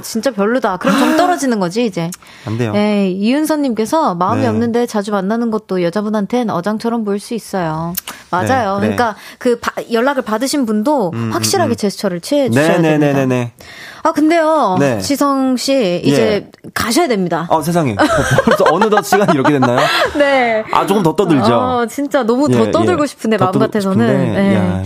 [0.04, 0.78] 진짜 별로다.
[0.78, 2.12] 그럼 정 떨어지는 거지 이제.
[2.46, 2.74] 안 돼요.
[2.74, 4.48] 네, 이은서님께서 마음이 네.
[4.48, 7.94] 없는데 자주 만나는 것도 여자분한텐 어장처럼 보일 수 있어요.
[8.30, 8.80] 맞아요.
[8.80, 8.96] 네, 네.
[8.96, 11.76] 그러니까 그 바, 연락을 받으신 분도 음, 음 확실하게 음, 음.
[11.76, 13.14] 제스처를 취해 주셔야 네, 됩니다.
[13.14, 13.54] 네네네.
[14.06, 15.00] 아 근데요, 네.
[15.00, 16.70] 지성 씨 이제 예.
[16.74, 17.48] 가셔야 됩니다.
[17.50, 17.96] 아 세상에
[18.44, 19.80] 벌써 어느덧 시간이 이렇게 됐나요?
[20.20, 20.64] 네.
[20.74, 21.54] 아 조금 더 떠들죠.
[21.54, 23.08] 어, 진짜 너무 예, 더 떠들고 예.
[23.08, 24.34] 싶은데 마음 같아서는.
[24.34, 24.56] 네.
[24.56, 24.84] 야,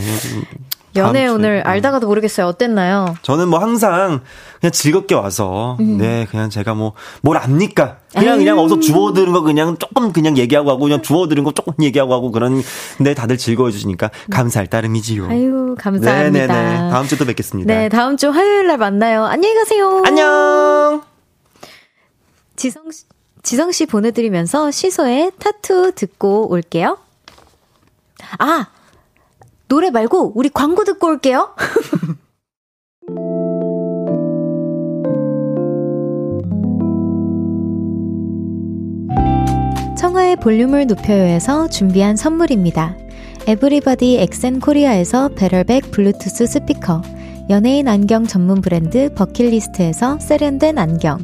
[0.98, 2.48] 연애 오늘 알다가도 모르겠어요.
[2.48, 3.16] 어땠나요?
[3.22, 4.22] 저는 뭐 항상
[4.60, 5.98] 그냥 즐겁게 와서 음.
[5.98, 7.98] 네 그냥 제가 뭐 뭘 압니까?
[8.14, 8.46] 그냥 에이.
[8.46, 12.32] 그냥 어서 주워들은 거 그냥 조금 그냥 얘기하고 하고 그냥 주워들은 거 조금 얘기하고 하고
[12.32, 12.62] 그런
[13.04, 15.28] 데 다들 즐거워 주시니까 감사할 따름이지요.
[15.30, 16.48] 아유 감사합니다.
[16.48, 16.90] 네네네.
[16.90, 17.74] 다음 주도 뵙겠습니다.
[17.74, 19.26] 네 다음 주 화요일 날 만나요.
[19.26, 20.02] 안녕히 가세요.
[20.06, 21.02] 안녕.
[22.56, 22.84] 지성
[23.44, 26.98] 지성 씨 보내드리면서 시소의 타투 듣고 올게요.
[28.40, 28.68] 아
[29.68, 31.56] 노래 말고 우리 광고 듣고 올게요.
[39.98, 42.96] 청하의 볼륨을 높여요에서 준비한 선물입니다.
[43.48, 47.02] 에브리바디 엑센 코리아에서 베럴백 블루투스 스피커,
[47.50, 51.20] 연예인 안경 전문 브랜드 버킷리스트에서 세련된 안경,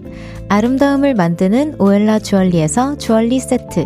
[0.49, 3.85] 아름다움을 만드는 오엘라 주얼리에서 주얼리 세트,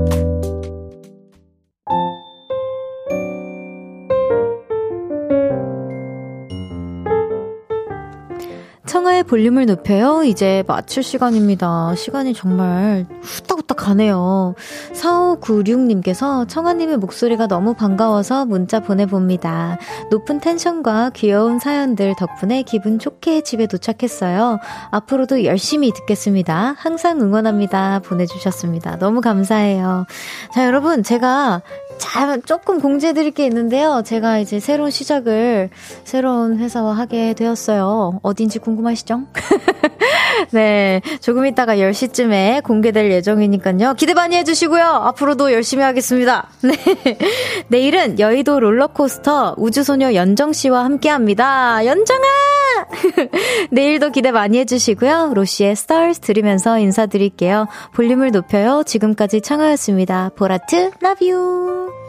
[9.21, 10.23] 청하의 볼륨을 높여요.
[10.23, 11.95] 이제 마칠 시간입니다.
[11.95, 14.55] 시간이 정말 후딱후딱 가네요.
[14.93, 19.77] 4596님께서 청하님의 목소리가 너무 반가워서 문자 보내봅니다.
[20.09, 24.59] 높은 텐션과 귀여운 사연들 덕분에 기분 좋게 집에 도착했어요.
[24.91, 26.75] 앞으로도 열심히 듣겠습니다.
[26.77, 27.99] 항상 응원합니다.
[27.99, 28.97] 보내주셨습니다.
[28.97, 30.05] 너무 감사해요.
[30.53, 31.61] 자, 여러분, 제가
[32.01, 34.01] 잘 조금 공지해 드릴 게 있는데요.
[34.03, 35.69] 제가 이제 새로운 시작을
[36.03, 38.19] 새로운 회사와 하게 되었어요.
[38.23, 39.21] 어딘지 궁금하시죠?
[40.51, 43.93] 네, 조금 있다가 10시쯤에 공개될 예정이니까요.
[43.93, 44.83] 기대 많이 해 주시고요.
[44.83, 46.49] 앞으로도 열심히 하겠습니다.
[46.63, 47.17] 네,
[47.67, 51.85] 내일은 여의도 롤러코스터 우주소녀 연정 씨와 함께 합니다.
[51.85, 52.60] 연정아!
[53.71, 55.33] 내일도 기대 많이 해주시고요.
[55.33, 57.67] 로시의 스타일스 들으면서 인사드릴게요.
[57.93, 58.83] 볼륨을 높여요.
[58.85, 60.31] 지금까지 청하였습니다.
[60.35, 62.00] 보라트, 라뷰!